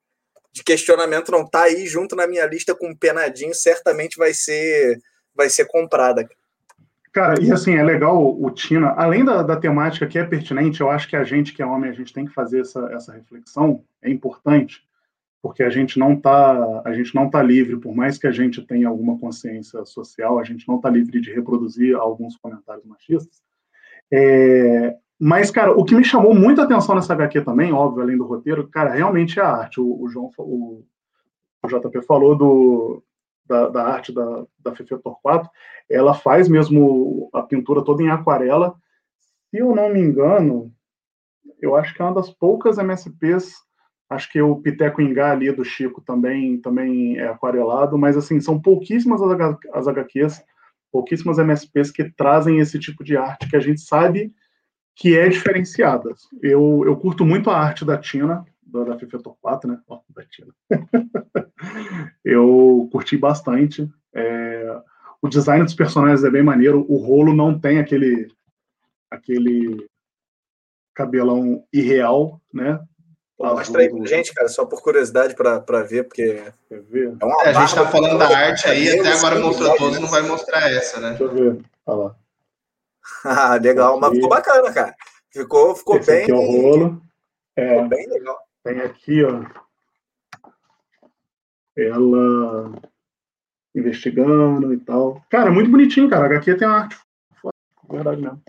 [0.54, 1.32] de questionamento.
[1.32, 3.56] Não tá aí junto na minha lista com um penadinho.
[3.56, 5.00] Certamente vai ser,
[5.34, 6.30] vai ser comprada.
[7.12, 10.92] Cara, e assim, é legal o Tina, além da, da, temática que é pertinente, eu
[10.92, 13.84] acho que a gente que é homem, a gente tem que fazer essa, essa reflexão,
[14.02, 14.84] é importante,
[15.42, 18.62] porque a gente não tá, a gente não tá livre, por mais que a gente
[18.62, 23.42] tenha alguma consciência social, a gente não tá livre de reproduzir alguns comentários machistas.
[24.12, 28.26] É, mas, cara, o que me chamou muita atenção nessa HQ também, óbvio, além do
[28.26, 29.82] roteiro, cara, realmente é a arte.
[29.82, 30.84] O, o João, o,
[31.64, 33.04] o JP falou do,
[33.50, 35.50] da, da arte da, da Fefe Torquato,
[35.90, 38.76] ela faz mesmo a pintura toda em aquarela.
[39.50, 40.72] Se eu não me engano,
[41.60, 43.56] eu acho que é uma das poucas MSPs,
[44.08, 48.62] acho que o Piteco Ingá ali do Chico também, também é aquarelado, mas assim, são
[48.62, 50.44] pouquíssimas as, as HQs,
[50.92, 54.32] pouquíssimas MSPs que trazem esse tipo de arte que a gente sabe
[54.96, 56.14] que é diferenciada.
[56.42, 59.80] Eu, eu curto muito a arte da Tina, da, da FIFA Torquato, né?
[59.88, 60.54] Oh, da Tina.
[62.24, 63.90] eu curti bastante.
[64.14, 64.82] É,
[65.22, 66.86] o design dos personagens é bem maneiro.
[66.88, 68.32] O rolo não tem aquele
[69.12, 69.88] aquele
[70.94, 72.80] cabelão irreal, né?
[73.40, 76.44] Mostra aí pra gente, cara, só por curiosidade para ver, porque.
[76.68, 77.18] Quer ver?
[77.22, 80.22] É, é a gente tá falando da arte aí, até agora mostrou todos, não vai
[80.24, 81.10] mostrar essa, né?
[81.12, 81.66] Deixa eu ver.
[81.86, 82.16] Olha lá.
[83.24, 84.02] ah, legal, aqui.
[84.02, 84.96] mas ficou bacana, cara.
[85.32, 86.24] Ficou, ficou Esse bem.
[86.24, 87.02] Aqui é o rolo.
[87.56, 88.38] É, ficou bem legal.
[88.64, 89.44] Tem aqui, ó.
[91.78, 92.74] Ela
[93.74, 95.24] investigando e tal.
[95.30, 96.24] Cara, muito bonitinho, cara.
[96.24, 96.98] A HQ tem uma arte
[97.42, 97.54] foda,
[97.90, 98.42] verdade mesmo.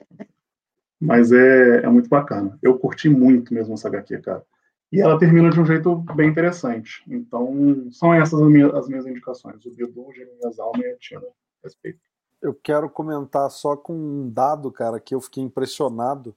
[1.01, 2.59] Mas é, é muito bacana.
[2.63, 4.45] Eu curti muito mesmo essa HQ, cara.
[4.93, 7.03] E ela termina de um jeito bem interessante.
[7.09, 9.65] Então, são essas as minhas, as minhas indicações.
[9.65, 11.23] O Bidu, o Jeremias Alma e a Tina.
[11.63, 12.01] Respeito.
[12.43, 16.35] Eu quero comentar só com um dado, cara, que eu fiquei impressionado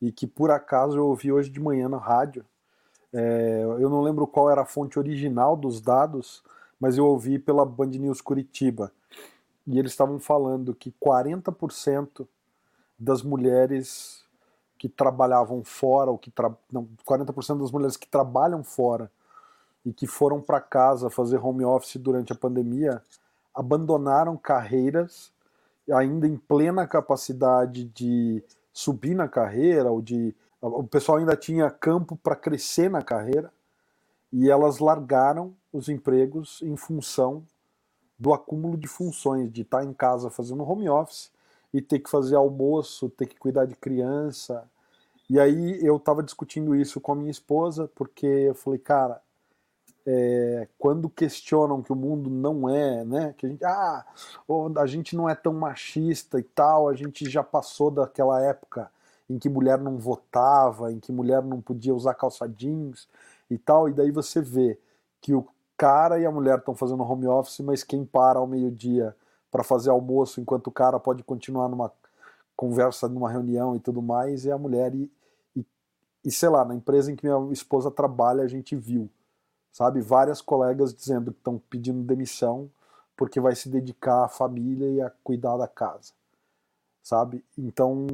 [0.00, 2.44] e que por acaso eu ouvi hoje de manhã na rádio.
[3.18, 6.44] É, eu não lembro qual era a fonte original dos dados,
[6.78, 8.92] mas eu ouvi pela Band News Curitiba.
[9.66, 12.28] E eles estavam falando que 40%
[12.98, 14.22] das mulheres
[14.78, 16.54] que trabalhavam fora, ou que tra...
[16.70, 19.10] não, 40% das mulheres que trabalham fora
[19.82, 23.02] e que foram para casa fazer home office durante a pandemia
[23.54, 25.32] abandonaram carreiras
[25.90, 30.34] ainda em plena capacidade de subir na carreira ou de
[30.66, 33.52] o pessoal ainda tinha campo para crescer na carreira
[34.32, 37.44] e elas largaram os empregos em função
[38.18, 41.30] do acúmulo de funções, de estar em casa fazendo home office
[41.72, 44.68] e ter que fazer almoço, ter que cuidar de criança.
[45.28, 49.20] E aí eu estava discutindo isso com a minha esposa, porque eu falei, cara,
[50.06, 54.06] é, quando questionam que o mundo não é, né, que a gente, ah,
[54.78, 58.90] a gente não é tão machista e tal, a gente já passou daquela época
[59.28, 63.08] em que mulher não votava, em que mulher não podia usar calça jeans
[63.50, 64.78] e tal, e daí você vê
[65.20, 65.46] que o
[65.76, 69.14] cara e a mulher estão fazendo home office, mas quem para ao meio-dia
[69.50, 71.92] para fazer almoço enquanto o cara pode continuar numa
[72.56, 74.94] conversa, numa reunião e tudo mais, é a mulher.
[74.94, 75.10] E,
[75.54, 75.64] e,
[76.24, 79.10] e sei lá, na empresa em que minha esposa trabalha, a gente viu,
[79.72, 82.70] sabe, várias colegas dizendo que estão pedindo demissão
[83.16, 86.12] porque vai se dedicar à família e a cuidar da casa,
[87.02, 87.42] sabe?
[87.56, 88.06] Então,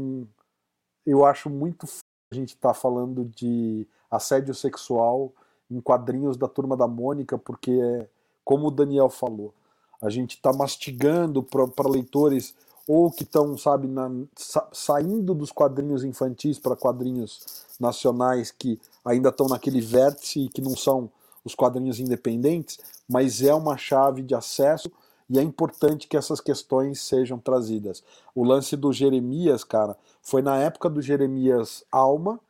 [1.07, 1.86] eu acho muito
[2.30, 5.32] a gente estar tá falando de assédio sexual
[5.70, 8.07] em quadrinhos da Turma da Mônica, porque,
[8.44, 9.55] como o Daniel falou,
[10.00, 12.55] a gente está mastigando para leitores
[12.86, 19.28] ou que estão, sabe, na, sa, saindo dos quadrinhos infantis para quadrinhos nacionais que ainda
[19.28, 21.11] estão naquele vértice e que não são
[21.44, 22.78] os quadrinhos independentes,
[23.09, 24.90] mas é uma chave de acesso
[25.29, 28.03] e é importante que essas questões sejam trazidas.
[28.35, 32.41] O lance do Jeremias, cara, foi na época do Jeremias Alma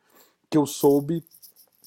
[0.49, 1.23] que eu soube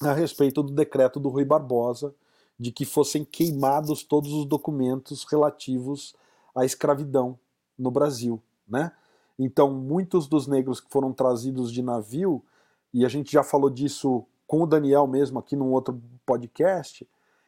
[0.01, 2.13] a respeito do decreto do Rui Barbosa
[2.59, 6.15] de que fossem queimados todos os documentos relativos
[6.55, 7.37] à escravidão
[7.77, 8.91] no Brasil, né?
[9.37, 12.43] Então, muitos dos negros que foram trazidos de navio,
[12.91, 17.07] e a gente já falou disso com o Daniel mesmo aqui num outro podcast,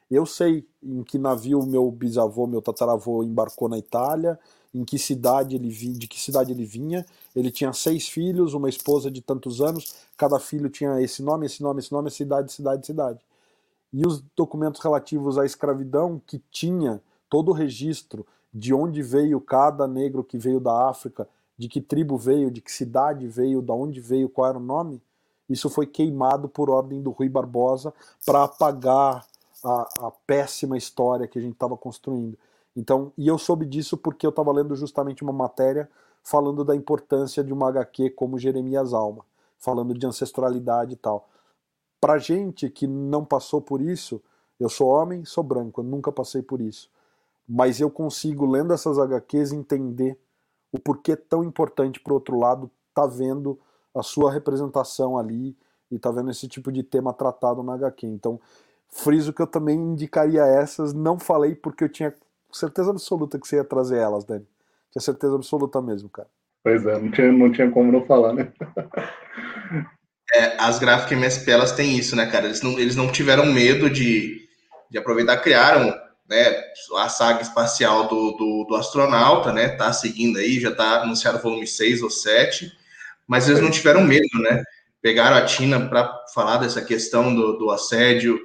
[0.09, 4.39] eu sei em que navio meu bisavô, meu tataravô embarcou na Itália,
[4.73, 7.05] em que cidade ele vinha, de que cidade ele vinha.
[7.35, 11.61] Ele tinha seis filhos, uma esposa de tantos anos, cada filho tinha esse nome, esse
[11.61, 13.19] nome, esse nome, cidade, cidade, cidade.
[13.91, 19.87] E os documentos relativos à escravidão, que tinha todo o registro de onde veio cada
[19.87, 23.99] negro que veio da África, de que tribo veio, de que cidade veio, da onde
[23.99, 25.01] veio, qual era o nome,
[25.49, 27.93] isso foi queimado por ordem do Rui Barbosa
[28.25, 29.25] para apagar
[29.63, 32.37] a, a, péssima história que a gente estava construindo.
[32.75, 35.89] Então, e eu soube disso porque eu estava lendo justamente uma matéria
[36.23, 39.25] falando da importância de uma HQ como Jeremias Alma,
[39.57, 41.27] falando de ancestralidade e tal.
[41.99, 44.21] Pra gente que não passou por isso,
[44.59, 46.89] eu sou homem, sou branco, eu nunca passei por isso.
[47.47, 50.19] Mas eu consigo, lendo essas HQs, entender
[50.71, 53.59] o porquê tão importante pro outro lado tá vendo
[53.93, 55.57] a sua representação ali
[55.89, 58.05] e tá vendo esse tipo de tema tratado na HQ.
[58.05, 58.39] Então,
[58.91, 62.13] friso que eu também indicaria essas, não falei porque eu tinha
[62.51, 64.45] certeza absoluta que você ia trazer elas, Dani.
[64.91, 66.27] Tinha certeza absoluta mesmo, cara.
[66.63, 68.51] Pois é, não tinha, não tinha como não falar, né?
[70.31, 72.45] É, as gráficas MSP elas têm isso, né, cara?
[72.45, 74.47] Eles não, eles não tiveram medo de,
[74.87, 75.91] de aproveitar, criaram
[76.29, 76.63] né,
[76.97, 79.69] a saga espacial do, do, do, astronauta, né?
[79.69, 82.71] Tá seguindo aí, já tá anunciado o volume 6 ou 7,
[83.27, 84.63] mas eles não tiveram medo, né?
[85.01, 88.39] Pegaram a Tina para falar dessa questão do, do assédio,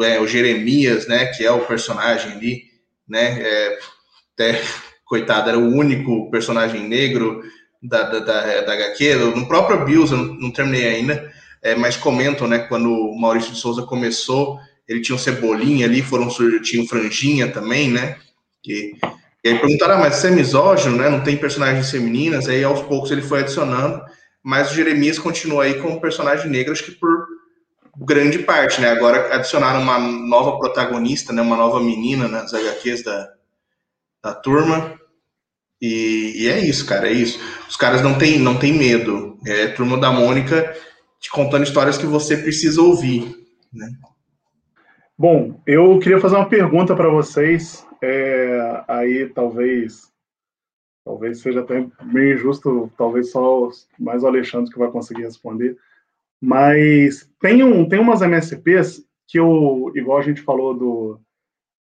[0.00, 2.62] é, o Jeremias, né, que é o personagem ali,
[3.08, 3.40] né?
[3.42, 3.78] É,
[4.34, 4.62] até,
[5.04, 7.42] coitado, era o único personagem negro
[7.82, 11.30] da, da, da, da HQ, no próprio Bills, eu não, não terminei ainda,
[11.60, 16.00] é, mas comentam, né, quando o Maurício de Souza começou, ele tinha um Cebolinha ali,
[16.00, 16.28] foram
[16.62, 18.16] tinha um Franjinha também, né,
[18.62, 18.94] que,
[19.44, 22.80] e aí perguntaram, ah, mas você é misógino, né, não tem personagens femininas, aí aos
[22.82, 24.00] poucos ele foi adicionando,
[24.42, 27.31] mas o Jeremias continua aí como personagem negro, acho que por
[27.96, 33.32] grande parte, né, agora adicionaram uma nova protagonista, né, uma nova menina nas HQs da,
[34.22, 34.98] da turma,
[35.82, 37.40] e, e, é isso, cara, é isso.
[37.68, 39.36] Os caras não têm não tem medo.
[39.44, 40.72] É turma da Mônica
[41.18, 43.34] te contando histórias que você precisa ouvir,
[43.72, 43.88] né?
[45.18, 47.84] Bom, eu queria fazer uma pergunta para vocês.
[48.00, 50.12] É, aí talvez
[51.04, 53.68] talvez seja até meio injusto, talvez só
[53.98, 55.76] mais o Alexandre que vai conseguir responder.
[56.44, 61.20] Mas tem, um, tem umas MSPs que eu, igual a gente falou do,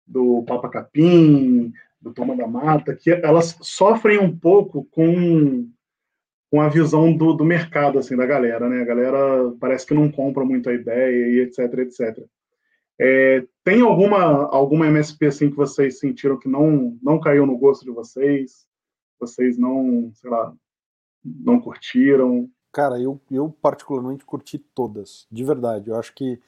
[0.08, 5.70] do Papa Capim, do Toma da Mata, que elas sofrem um pouco com,
[6.49, 8.82] com a visão do, do mercado, assim, da galera, né?
[8.82, 12.26] A galera parece que não compra muito a ideia e etc, etc.
[12.99, 17.86] É, tem alguma, alguma MSP, assim, que vocês sentiram que não, não caiu no gosto
[17.86, 18.66] de vocês?
[19.20, 20.51] Vocês não, sei lá,
[21.24, 22.49] não curtiram?
[22.78, 25.89] Cara, eu, eu particularmente curti todas, de verdade.
[25.89, 26.39] Eu acho que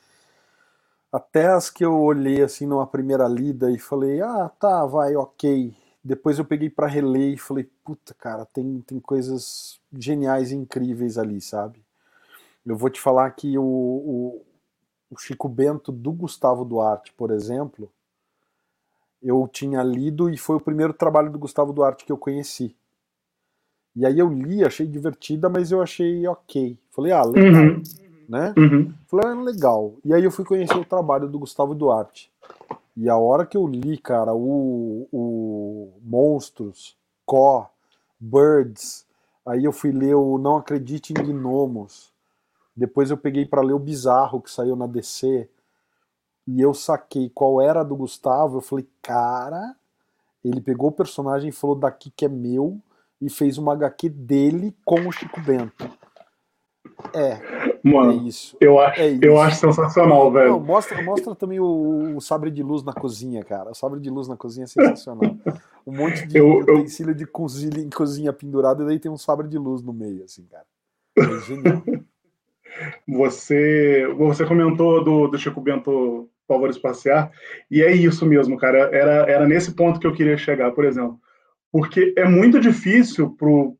[1.11, 5.73] até as que eu olhei assim numa primeira lida e falei, ah, tá, vai, ok.
[6.03, 11.17] Depois eu peguei para reler e falei, puta, cara, tem, tem coisas geniais e incríveis
[11.17, 11.84] ali, sabe?
[12.63, 14.45] Eu vou te falar que o, o,
[15.09, 17.91] o Chico Bento do Gustavo Duarte, por exemplo,
[19.19, 22.75] eu tinha lido e foi o primeiro trabalho do Gustavo Duarte que eu conheci.
[23.99, 26.77] E aí eu li, achei divertida, mas eu achei ok.
[26.89, 27.63] Falei, ah, legal.
[27.63, 27.83] Uhum
[28.29, 28.53] né?
[28.55, 28.93] Uhum.
[29.07, 29.95] Falei, ah, legal.
[30.05, 32.31] E aí eu fui conhecer o trabalho do Gustavo Duarte.
[32.95, 36.95] E a hora que eu li, cara, o, o Monstros,
[37.25, 37.67] Có,
[38.19, 39.05] Birds,
[39.43, 42.13] aí eu fui ler o Não Acredite em Gnomos.
[42.75, 45.49] Depois eu peguei para ler o Bizarro, que saiu na DC.
[46.45, 48.57] E eu saquei qual era a do Gustavo.
[48.57, 49.75] Eu falei, cara,
[50.45, 52.79] ele pegou o personagem e falou daqui que é meu
[53.22, 55.89] e fez uma HQ dele com o Chico Bento.
[57.13, 57.39] É,
[57.84, 58.57] Mano, é isso.
[58.59, 60.51] Eu acho, é eu acho sensacional, velho.
[60.51, 63.72] Não, mostra, mostra também o, o, sabre de luz na cozinha, cara.
[63.72, 65.36] O sabre de luz na cozinha é sensacional.
[65.88, 67.15] Um monte de eu, utensílio eu...
[67.15, 70.65] de cozinha, cozinha pendurado e daí tem um sabre de luz no meio, assim, cara.
[71.17, 71.84] É genial.
[73.07, 77.32] Você, você comentou do, do Chico Bento Pólvora Espaciar,
[77.70, 78.89] e é isso mesmo, cara.
[78.95, 81.20] Era, era nesse ponto que eu queria chegar, por exemplo.
[81.72, 83.78] Porque é muito difícil, pro,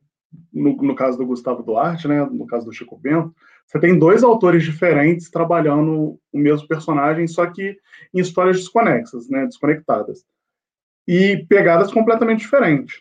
[0.52, 3.34] no, no caso do Gustavo Duarte, né, no caso do Chico Bento,
[3.66, 7.76] você tem dois autores diferentes trabalhando o mesmo personagem, só que
[8.12, 10.24] em histórias desconexas, né, desconectadas.
[11.06, 13.00] E pegadas completamente diferentes.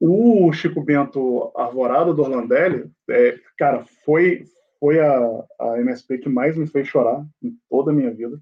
[0.00, 4.44] O Chico Bento Arvorada, do Orlandelli, é, cara, foi,
[4.78, 8.38] foi a, a MSP que mais me fez chorar em toda a minha vida.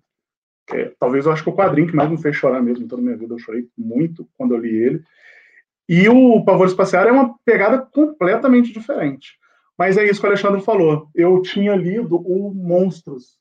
[0.72, 3.02] É, talvez eu acho que o quadrinho que mais me fez chorar mesmo em toda
[3.02, 3.34] a minha vida.
[3.34, 5.04] Eu chorei muito quando eu li ele.
[5.94, 9.38] E o Pavor Espacial é uma pegada completamente diferente.
[9.78, 11.10] Mas é isso que o Alexandre falou.
[11.14, 13.36] Eu tinha lido o Monstros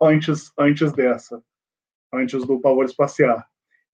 [0.00, 1.40] antes, antes dessa,
[2.12, 3.40] antes do Pavor Espacial.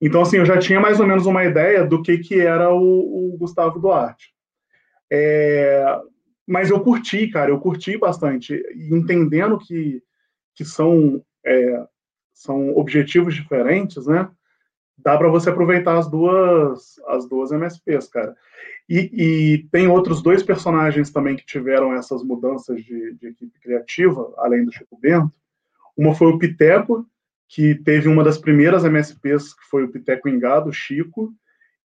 [0.00, 3.34] Então, assim, eu já tinha mais ou menos uma ideia do que, que era o,
[3.34, 4.32] o Gustavo Duarte.
[5.12, 5.84] É,
[6.46, 8.58] mas eu curti, cara, eu curti bastante,
[8.90, 10.02] entendendo que,
[10.54, 11.86] que são, é,
[12.32, 14.30] são objetivos diferentes, né?
[14.98, 18.34] Dá para você aproveitar as duas, as duas MSPs, cara.
[18.88, 24.32] E, e, tem outros dois personagens também que tiveram essas mudanças de, de, equipe criativa,
[24.38, 25.32] além do Chico Bento.
[25.96, 27.06] Uma foi o Piteco,
[27.46, 31.32] que teve uma das primeiras MSPs, que foi o Piteco Engado, Chico,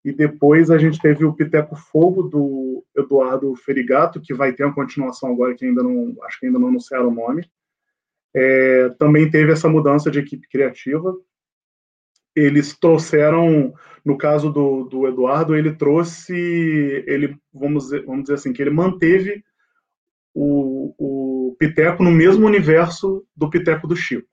[0.04, 4.76] e depois a gente teve o Piteco Fogo do Eduardo Ferigato, que vai ter uma
[4.76, 7.50] continuação agora, que ainda não, acho que ainda não anunciaram o nome.
[8.34, 11.16] É, também teve essa mudança de equipe criativa.
[12.36, 13.74] Eles trouxeram,
[14.04, 16.34] no caso do, do Eduardo, ele trouxe,
[17.08, 19.44] ele vamos dizer, vamos dizer assim, que ele manteve
[20.34, 24.28] o, o Piteco no mesmo universo do Piteco do Chico.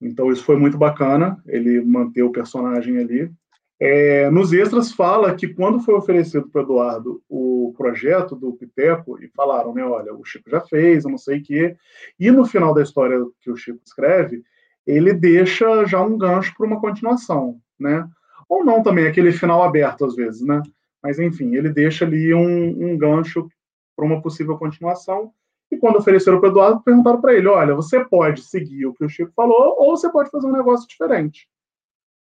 [0.00, 3.30] Então isso foi muito bacana, ele manter o personagem ali.
[3.78, 9.28] É, nos extras fala que quando foi oferecido para Eduardo o projeto do Piteco, e
[9.28, 11.76] falaram, né, olha, o Chico já fez, eu não sei o quê,
[12.18, 14.42] e no final da história que o Chico escreve,
[14.86, 18.08] ele deixa já um gancho para uma continuação, né?
[18.48, 20.62] Ou não também, aquele final aberto às vezes, né?
[21.02, 23.48] Mas enfim, ele deixa ali um, um gancho
[23.96, 25.32] para uma possível continuação,
[25.70, 29.04] e quando ofereceram para o Eduardo, perguntaram para ele: olha, você pode seguir o que
[29.04, 31.48] o Chico falou, ou você pode fazer um negócio diferente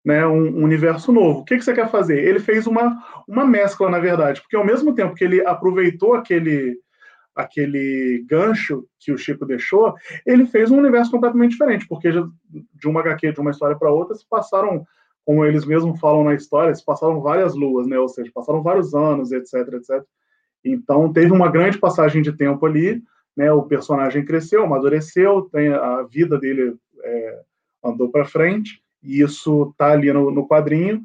[0.04, 1.40] né, um, um, universo novo.
[1.40, 2.22] O que, que você quer fazer?
[2.22, 6.78] Ele fez uma, uma mescla, na verdade, porque ao mesmo tempo que ele aproveitou aquele,
[7.34, 9.94] aquele gancho que o Chico deixou,
[10.26, 14.14] ele fez um universo completamente diferente, porque de uma HQ, de uma história para outra,
[14.14, 14.84] se passaram,
[15.24, 18.94] como eles mesmos falam na história, se passaram várias luas, né, ou seja, passaram vários
[18.94, 20.02] anos, etc, etc.
[20.64, 23.02] Então, teve uma grande passagem de tempo ali,
[23.36, 27.40] né, o personagem cresceu, amadureceu, tem, a vida dele é,
[27.84, 31.00] andou para frente, e isso tá ali no, no quadrinho,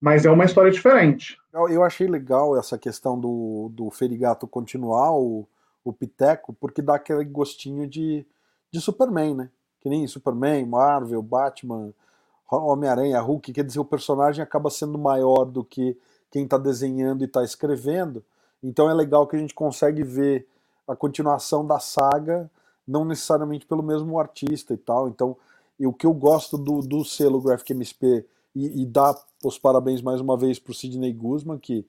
[0.00, 1.38] mas é uma história diferente.
[1.52, 5.48] Eu achei legal essa questão do, do Ferigato continuar o,
[5.90, 8.26] o Piteco, porque dá aquele gostinho de,
[8.70, 9.50] de Superman, né?
[9.80, 11.92] Que nem Superman, Marvel, Batman,
[12.50, 15.96] Homem-Aranha, Hulk, quer dizer, o personagem acaba sendo maior do que
[16.30, 18.24] quem está desenhando e está escrevendo.
[18.62, 20.46] Então é legal que a gente consegue ver
[20.86, 22.50] a continuação da saga,
[22.86, 25.08] não necessariamente pelo mesmo artista e tal.
[25.08, 25.36] Então
[25.78, 29.14] e o que eu gosto do, do selo Graphic MSP e, e dar
[29.44, 31.86] os parabéns mais uma vez para o Sidney Guzman, que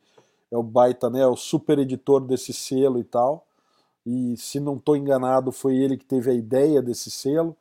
[0.52, 3.47] é o baita, né, é o super editor desse selo e tal.
[4.06, 7.56] E se não estou enganado, foi ele que teve a ideia desse selo.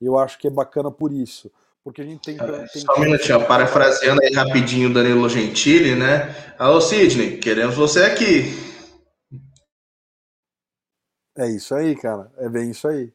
[0.00, 1.50] Eu acho que é bacana por isso.
[1.82, 2.36] Porque a gente tem.
[2.36, 6.54] É, tem Só um minutinho, parafraseando aí rapidinho o Danilo Gentili, né?
[6.58, 8.44] Alô, Sidney, queremos você aqui.
[11.36, 12.30] É isso aí, cara.
[12.36, 13.12] É bem isso aí.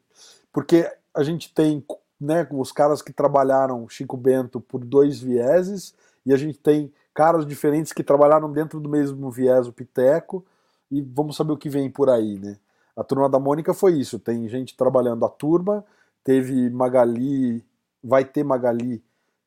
[0.51, 1.85] Porque a gente tem
[2.19, 5.93] né, os caras que trabalharam Chico Bento por dois vieses,
[6.25, 10.45] e a gente tem caras diferentes que trabalharam dentro do mesmo viés, o Piteco,
[10.91, 12.57] e vamos saber o que vem por aí, né?
[12.95, 15.85] A turma da Mônica foi isso, tem gente trabalhando a turma,
[16.23, 17.63] teve Magali,
[18.03, 19.03] vai ter Magali,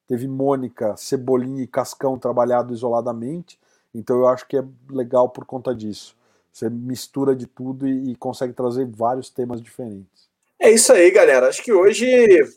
[0.06, 3.58] teve Mônica, Cebolinha e Cascão trabalhado isoladamente,
[3.94, 6.16] então eu acho que é legal por conta disso.
[6.52, 10.28] Você mistura de tudo e, e consegue trazer vários temas diferentes.
[10.60, 11.48] É isso aí, galera.
[11.48, 12.06] Acho que hoje,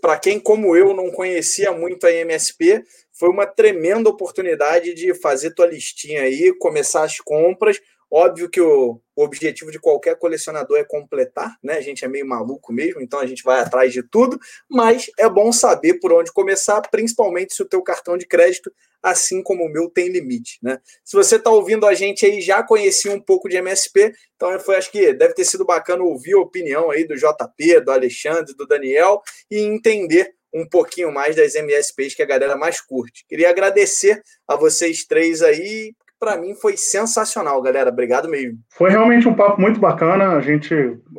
[0.02, 5.52] para quem como eu não conhecia muito a MSP, foi uma tremenda oportunidade de fazer
[5.52, 7.80] tua listinha aí, começar as compras.
[8.12, 11.76] Óbvio que o, objetivo de qualquer colecionador é completar, né?
[11.76, 14.38] A gente é meio maluco mesmo, então a gente vai atrás de tudo,
[14.70, 19.42] mas é bom saber por onde começar, principalmente se o teu cartão de crédito, assim
[19.42, 20.80] como o meu, tem limite, né?
[21.06, 24.76] Se você está ouvindo a gente aí, já conhecia um pouco de MSP, então foi,
[24.76, 28.68] acho que deve ter sido bacana ouvir a opinião aí do JP, do Alexandre, do
[28.68, 33.26] Daniel e entender um pouquinho mais das MSPs que a galera mais curte.
[33.28, 37.90] Queria agradecer a vocês três aí, para mim foi sensacional, galera.
[37.90, 38.60] Obrigado mesmo.
[38.70, 40.36] Foi realmente um papo muito bacana.
[40.36, 40.72] A gente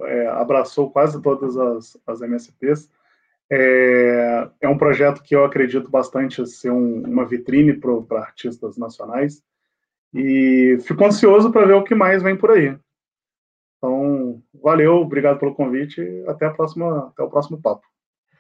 [0.05, 2.89] é, abraçou quase todas as, as MSPs.
[3.51, 9.43] É, é, um projeto que eu acredito bastante ser um, uma vitrine para artistas nacionais.
[10.15, 12.77] E fico ansioso para ver o que mais vem por aí.
[13.79, 16.01] Então, valeu, obrigado pelo convite.
[16.29, 17.83] Até a próxima, até o próximo papo.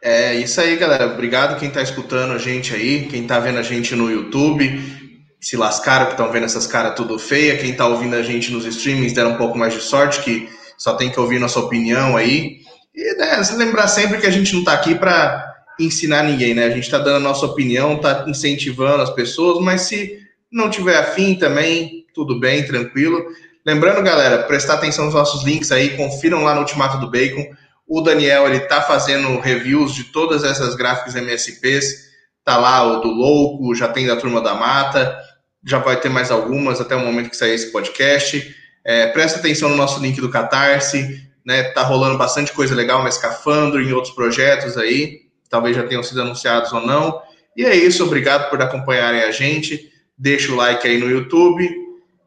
[0.01, 1.13] É isso aí, galera.
[1.13, 5.11] Obrigado quem está escutando a gente aí, quem está vendo a gente no YouTube
[5.43, 7.59] se lascaram que estão vendo essas caras tudo feia.
[7.59, 10.95] Quem está ouvindo a gente nos streamings deram um pouco mais de sorte, que só
[10.95, 12.61] tem que ouvir nossa opinião aí.
[12.95, 16.67] E né, lembrar sempre que a gente não está aqui para ensinar ninguém, né?
[16.67, 20.17] A gente está dando a nossa opinião, está incentivando as pessoas, mas se
[20.51, 23.25] não tiver afim também, tudo bem, tranquilo.
[23.67, 27.45] Lembrando, galera, prestar atenção nos nossos links aí, confiram lá no Ultimato do Bacon.
[27.89, 32.13] O Daniel, ele tá fazendo reviews de todas essas gráficas MSPs.
[32.45, 35.32] Tá lá o do Louco, já tem da Turma da Mata
[35.65, 38.55] já vai ter mais algumas até o momento que sair esse podcast.
[38.85, 41.65] É, presta atenção no nosso link do Catarse, né?
[41.73, 46.23] Tá rolando bastante coisa legal na Escafandro, em outros projetos aí, talvez já tenham sido
[46.23, 47.21] anunciados ou não.
[47.57, 49.93] E é isso, obrigado por acompanharem a gente.
[50.17, 51.69] Deixa o like aí no YouTube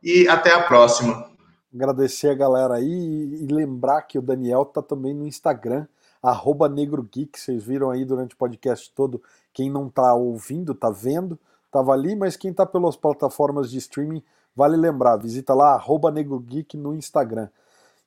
[0.04, 1.30] e até a próxima.
[1.74, 5.88] Agradecer a galera aí e lembrar que o Daniel tá também no Instagram,
[6.24, 9.22] arroba NegroGeek, vocês viram aí durante o podcast todo,
[9.54, 11.38] quem não tá ouvindo, tá vendo
[11.76, 14.24] estava ali, mas quem está pelas plataformas de streaming,
[14.56, 17.50] vale lembrar, visita lá, NegoGeek no Instagram.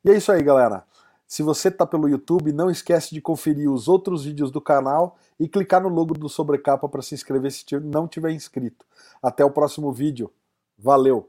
[0.02, 0.84] E é isso aí, galera.
[1.26, 5.46] Se você está pelo YouTube, não esquece de conferir os outros vídeos do canal e
[5.46, 8.86] clicar no logo do Sobrecapa para se inscrever se não tiver inscrito.
[9.22, 10.32] Até o próximo vídeo.
[10.78, 11.28] Valeu!